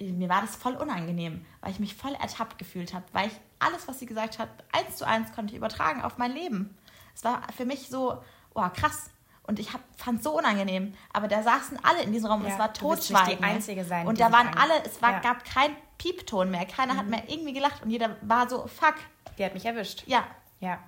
[0.00, 3.86] mir war das voll unangenehm, weil ich mich voll ertappt gefühlt habe, weil ich alles,
[3.86, 6.76] was sie gesagt hat, eins zu eins konnte ich übertragen auf mein Leben.
[7.14, 8.22] Es war für mich so,
[8.54, 9.10] oh krass.
[9.42, 10.94] Und ich fand es so unangenehm.
[11.12, 13.44] Aber da saßen alle in diesem Raum und Ja, es war nicht die Totschweigen.
[13.44, 15.18] Einzige sein, Und da waren an- alle, es war, Ja.
[15.18, 15.22] Mhm.
[15.22, 16.64] gab kein Piepton mehr.
[16.66, 18.94] Keiner hat mehr irgendwie gelacht und jeder war so, fuck,
[19.38, 20.04] Die hat mich erwischt.
[20.06, 20.24] ja.
[20.60, 20.78] Ja.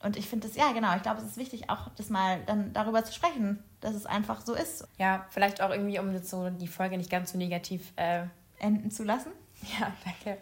[0.00, 2.72] Und ich finde das, ja genau, ich glaube, es ist wichtig, auch das mal dann
[2.72, 6.50] darüber zu sprechen, dass es einfach so ist, Ja, vielleicht auch irgendwie, um jetzt so
[6.50, 8.26] die Folge nicht ganz so negativ äh,
[8.58, 9.32] enden zu lassen.
[9.80, 10.40] Ja, danke.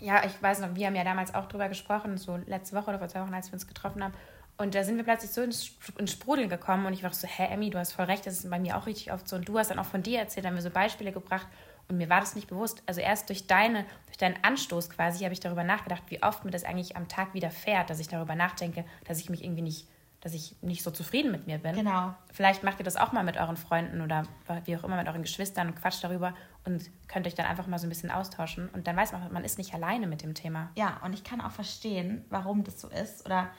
[0.00, 2.98] Ja, ich weiß noch, wir haben ja damals auch drüber gesprochen, so letzte Woche oder
[2.98, 4.14] vor zwei Wochen, als wir uns getroffen haben.
[4.56, 5.72] Und da sind wir plötzlich so ins,
[6.10, 8.58] Sprudeln gekommen und ich war so, hä, Emmy, du hast voll recht, das ist bei
[8.58, 9.36] mir auch richtig oft so.
[9.36, 11.46] Und du hast dann auch von dir erzählt, haben wir so Beispiele gebracht
[11.88, 12.82] und mir war das nicht bewusst.
[12.86, 16.50] Also erst durch deine, durch deinen Anstoß quasi habe ich darüber nachgedacht, wie oft mir
[16.50, 19.88] das eigentlich am Tag widerfährt, dass ich darüber nachdenke, dass ich mich irgendwie nicht,
[20.22, 21.74] dass ich nicht so zufrieden mit mir bin.
[21.74, 22.14] Genau.
[22.32, 24.22] Vielleicht macht ihr das auch mal mit euren Freunden oder
[24.64, 26.32] wie auch immer mit euren Geschwistern und quatscht darüber
[26.64, 29.44] und könnt euch dann einfach mal so ein bisschen austauschen und dann weiß man, man
[29.44, 30.70] ist nicht alleine mit dem Thema.
[30.76, 33.26] Ja, und ich kann auch verstehen, warum das so ist.
[33.26, 33.50] Oder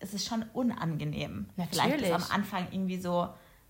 [0.00, 1.48] es ist schon unangenehm.
[1.54, 2.10] Vielleicht Natürlich.
[2.10, 3.28] ist am Anfang irgendwie so,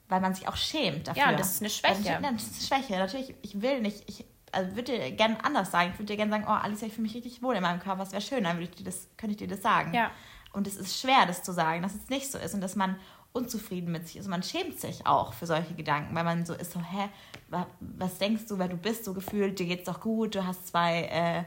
[0.09, 1.22] weil man sich auch schämt dafür.
[1.22, 2.16] Ja, das ist eine Schwäche.
[2.16, 2.98] Also, das ist eine Schwäche.
[2.98, 5.90] Natürlich, ich will nicht, ich also würde dir gerne anders sagen.
[5.92, 8.03] Ich würde dir gerne sagen, oh Alicia, ich fühle mich richtig wohl in meinem Körper,
[8.03, 9.92] es wäre schön, dann würde ich dir das, könnte ich dir das sagen.
[9.92, 10.11] Ja.
[10.52, 12.96] Und es ist schwer, das zu sagen, dass es nicht so ist und dass man
[13.32, 14.24] unzufrieden mit sich ist.
[14.26, 17.08] Und man schämt sich auch für solche Gedanken, weil man so ist, so, hä,
[17.48, 20.66] wa- was denkst du, wer du bist, so gefühlt, dir geht's doch gut, du hast
[20.66, 21.44] zwei äh,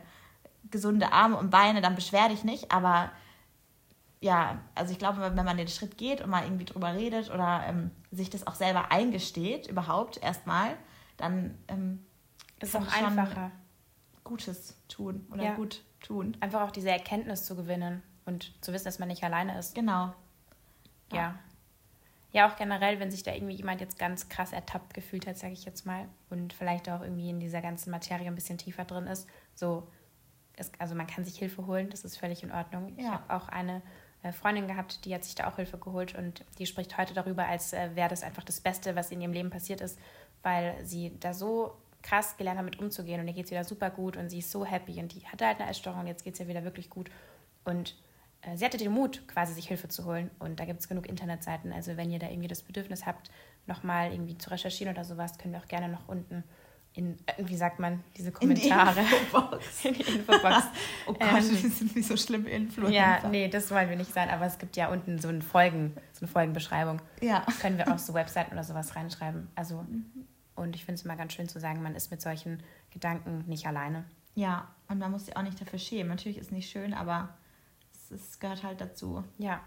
[0.72, 2.72] gesunde Arme und Beine, dann beschwer dich nicht.
[2.72, 3.12] Aber
[4.22, 7.64] ja, also ich glaube, wenn man den Schritt geht und mal irgendwie drüber redet oder
[7.68, 10.78] ähm, sich das auch selber eingesteht, überhaupt erstmal,
[11.18, 12.06] dann ähm,
[12.62, 13.52] Ist kann auch einfacher.
[14.24, 15.54] Gutes tun oder Ja.
[15.56, 16.38] gut tun.
[16.40, 19.76] Einfach auch diese Erkenntnis zu gewinnen und zu wissen, dass man nicht alleine ist.
[19.76, 20.14] Genau.
[21.12, 21.38] Ja.
[22.32, 25.54] Ja, auch generell, wenn sich da irgendwie jemand jetzt ganz krass ertappt gefühlt hat, sage
[25.54, 29.06] ich jetzt mal, und vielleicht auch irgendwie in dieser ganzen Materie ein bisschen tiefer drin
[29.06, 29.88] ist, so,
[30.56, 32.94] es, also man kann sich Hilfe holen, das ist völlig in Ordnung.
[32.98, 33.12] Ich Ja.
[33.12, 33.84] habe auch eine
[34.24, 37.46] äh, Freundin gehabt, die hat sich da auch Hilfe geholt und die spricht heute darüber,
[37.46, 40.00] als äh, wäre das einfach das Beste, was in ihrem Leben passiert ist,
[40.42, 43.92] weil sie da so krass gelernt hat, mit umzugehen und ihr geht es wieder super
[43.92, 46.34] gut und sie ist so happy und die hatte halt eine Essstörung und jetzt geht
[46.34, 47.12] es ihr wieder wirklich gut
[47.64, 47.96] und
[48.46, 50.30] äh, sie hatte den Mut, quasi sich Hilfe zu holen.
[50.40, 51.72] Und da gibt es genug Internetseiten.
[51.74, 53.32] Also wenn ihr da irgendwie das Bedürfnis habt,
[53.68, 56.44] nochmal irgendwie zu recherchieren oder sowas, können wir auch gerne noch unten
[56.96, 59.00] in, äh, wie sagt man, diese Kommentare.
[59.00, 59.66] Infobox.
[59.86, 60.64] In die Infobox.
[61.08, 62.94] Oh Gott, Ähm, wir sind wie so schlimme Influencer.
[62.94, 65.94] ja, nee, das wollen wir nicht sein, aber es gibt ja unten so, ein Folgen,
[66.12, 67.02] so eine Folgenbeschreibung.
[67.22, 67.46] Ja.
[67.62, 69.50] Können wir auch so Webseiten oder sowas reinschreiben.
[69.56, 69.84] Also,
[70.56, 73.66] und ich finde es immer ganz schön zu sagen, man ist mit solchen Gedanken nicht
[73.66, 74.06] alleine.
[74.36, 76.10] Ja, und man muss sich auch nicht dafür schämen.
[76.10, 77.30] Natürlich ist es nicht schön, aber
[78.12, 79.24] es, gehört halt dazu.
[79.38, 79.60] Ja.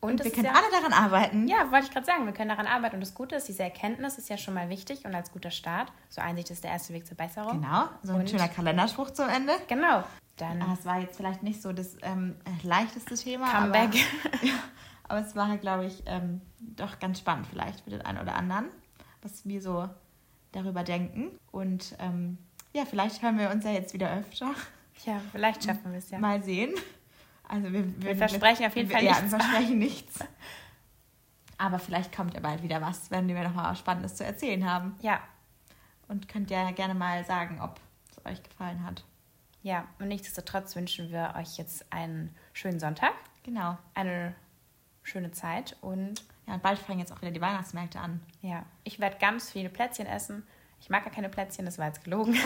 [0.00, 1.48] Und, Und, wir können ja, alle daran arbeiten.
[1.48, 2.94] Ja, wollte ich gerade sagen, wir können daran arbeiten.
[2.96, 5.92] Und das Gute ist, diese Erkenntnis ist ja schon mal wichtig und als guter Start.
[6.08, 7.60] So Einsicht ist der erste Weg zur Besserung.
[7.60, 9.54] Genau, so ein Und- schöner Kalenderspruch zum Ende.
[9.66, 10.04] Genau.
[10.36, 13.50] Dann Ah, Es war jetzt vielleicht nicht so das ähm, leichteste Thema.
[13.50, 13.88] Comeback.
[13.88, 13.96] Aber,
[14.46, 14.54] ja,
[15.08, 18.66] aber es war, glaube ich, ähm, doch ganz spannend vielleicht für den einen oder anderen.
[19.22, 19.88] was wir so
[20.52, 21.36] darüber denken.
[21.50, 22.38] Und ähm,
[22.72, 24.52] ja, vielleicht hören wir uns ja jetzt wieder öfter.
[25.04, 26.20] Ja, vielleicht schaffen wir es ja.
[26.20, 26.72] Mal sehen.
[27.48, 29.32] Also wir, wir, Wir versprechen auf jeden Fall ja, nichts.
[29.32, 30.18] wir versprechen nichts.
[31.56, 34.70] Aber vielleicht kommt ja bald wieder was, wenn wir noch mal was Spannendes zu erzählen
[34.70, 34.94] haben.
[35.00, 35.20] Ja,
[36.06, 37.80] Und könnt ja gerne mal sagen, ob
[38.10, 39.04] es euch gefallen hat.
[39.62, 39.86] ja.
[39.98, 43.76] Und nichtsdestotrotz wünschen wir euch jetzt einen schönen Sonntag, Genau.
[43.94, 44.34] eine
[45.02, 48.20] schöne Zeit und Ja, und bald fangen jetzt auch wieder die Weihnachtsmärkte an.
[48.42, 50.46] ja, ich werde ganz viele Plätzchen essen.
[50.80, 52.36] Ich mag ja keine Plätzchen, das war jetzt gelogen.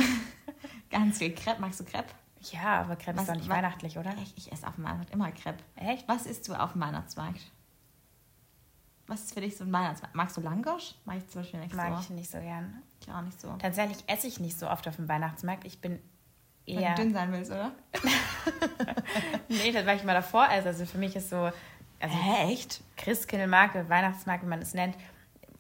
[0.91, 1.61] Ganz viel Crepe.
[1.61, 2.09] Magst du Crepe?
[2.51, 4.13] Ja, aber Crepe Was- ist doch nicht weihnachtlich, oder?
[4.23, 5.63] Ich, ich esse auf dem Weihnachtsmarkt immer Crepe.
[5.77, 6.09] Echt?
[6.09, 7.41] Was isst du auf dem Weihnachtsmarkt?
[9.07, 10.15] Was ist für dich so ein Weihnachtsmarkt?
[10.15, 10.95] Magst du Langosch?
[11.05, 12.01] Mag ich zum Beispiel nicht Mag so.
[12.01, 12.83] ich nicht so gern.
[13.01, 13.53] Ich auch nicht so.
[13.59, 15.65] Tatsächlich esse ich nicht so oft auf dem Weihnachtsmarkt.
[15.65, 15.99] Ich bin
[16.67, 16.95] Wenn eher.
[16.95, 17.73] du dünn sein willst, oder?
[19.49, 20.43] Nee, das war ich mal davor.
[20.49, 21.51] Also, also für mich ist so.
[22.01, 22.83] Also Hä, echt?
[22.97, 24.97] Christkindlmarkt, Weihnachtsmarkt, wie man es nennt.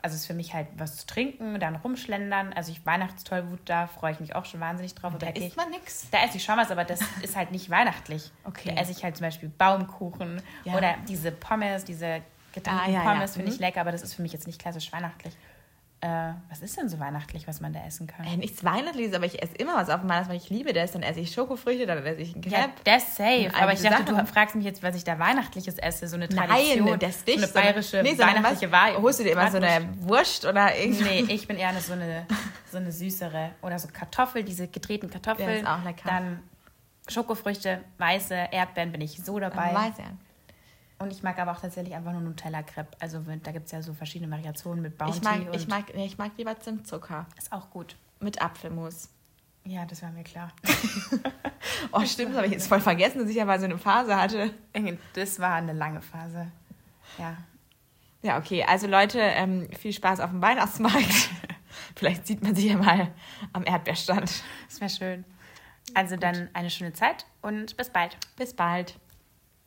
[0.02, 2.52] Also ist für mich halt was zu trinken, dann rumschlendern.
[2.52, 5.14] Also ich Weihnachtstollwut, da freue ich mich auch schon wahnsinnig drauf.
[5.18, 6.08] Da Aber isst man nix.
[6.10, 8.30] Da esse ich schon was, aber das ist halt nicht weihnachtlich.
[8.44, 8.72] Okay.
[8.74, 10.74] Da esse ich halt zum Beispiel Baumkuchen Ja.
[10.74, 12.20] oder diese Pommes, diese
[12.52, 13.12] getrennten Ah, ja, ja.
[13.12, 13.64] Pommes finde ich Mhm.
[13.64, 15.34] lecker, aber das ist für mich jetzt nicht klassisch weihnachtlich.
[16.04, 18.26] Äh, was ist denn so weihnachtlich, was man da essen kann?
[18.26, 20.42] Äh, nichts Weihnachtliches, aber ich esse immer was auf dem Weihnachtsmarkt.
[20.42, 20.90] Ich liebe das.
[20.90, 22.72] Dann esse ich Schokofrüchte, dann esse ich einen Ja, Crepe.
[22.82, 23.52] das safe.
[23.54, 24.18] Aber ich dachte, Sachen.
[24.18, 26.08] du fragst mich jetzt, was ich da Weihnachtliches esse.
[26.08, 26.86] So eine Tradition.
[26.86, 27.38] Nein, das nicht.
[27.38, 28.96] So eine bayerische, nee, sondern weihnachtliche Wahl.
[29.00, 31.22] Holst du dir immer so eine Wurst oder irgendwie?
[31.22, 32.26] Nee, ich bin eher eine, so, eine,
[32.68, 33.50] so eine süßere.
[33.62, 35.48] Oder so Kartoffel, diese gedrehten Kartoffeln.
[35.48, 36.08] Ja, ist auch lecker.
[36.08, 36.42] Dann
[37.06, 39.72] Schokofrüchte, weiße Erdbeeren bin ich so dabei.
[39.72, 40.04] Weiß ja.
[41.02, 42.96] Und ich mag aber auch tatsächlich einfach nur Nutella-Crepe.
[43.00, 45.18] Also da gibt es ja so verschiedene Variationen mit Bounty.
[45.18, 47.96] Ich mag, und ich, mag, nee, ich mag lieber Zimtzucker Ist auch gut.
[48.20, 49.08] mit Apfelmus.
[49.64, 50.52] Ja, das war mir klar.
[51.90, 54.16] Oh, stimmt, das habe ich jetzt voll vergessen, dass ich ja mal so eine Phase
[54.16, 54.50] hatte.
[55.14, 56.46] Das war eine lange Phase.
[57.18, 57.36] Ja.
[58.22, 58.64] Ja, okay.
[58.64, 61.30] Also Leute, ähm, viel Spaß auf dem Weihnachtsmarkt.
[61.96, 63.08] Vielleicht sieht man sich ja mal
[63.52, 64.42] am Erdbeerstand.
[64.68, 65.24] Das wäre schön.
[65.94, 68.16] Also dann eine schöne Zeit und bis bald.
[68.36, 68.96] Bis bald.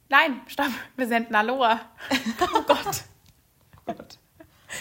[0.10, 1.80] Nein, stopp, wir senden Aloha.
[2.54, 3.04] Oh Gott.
[3.88, 4.18] Oh Gott.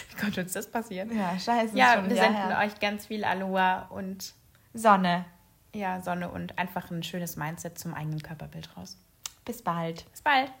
[0.09, 1.15] Wie konnte uns das passieren?
[1.15, 1.77] Ja, scheiße.
[1.77, 2.59] Ja, wir senden her.
[2.59, 4.33] euch ganz viel Aloha und
[4.73, 5.25] Sonne.
[5.73, 8.97] ja, Sonne und einfach ein schönes Mindset zum eigenen Körperbild raus.
[9.45, 10.09] Bis bald.
[10.11, 10.51] Bis bald.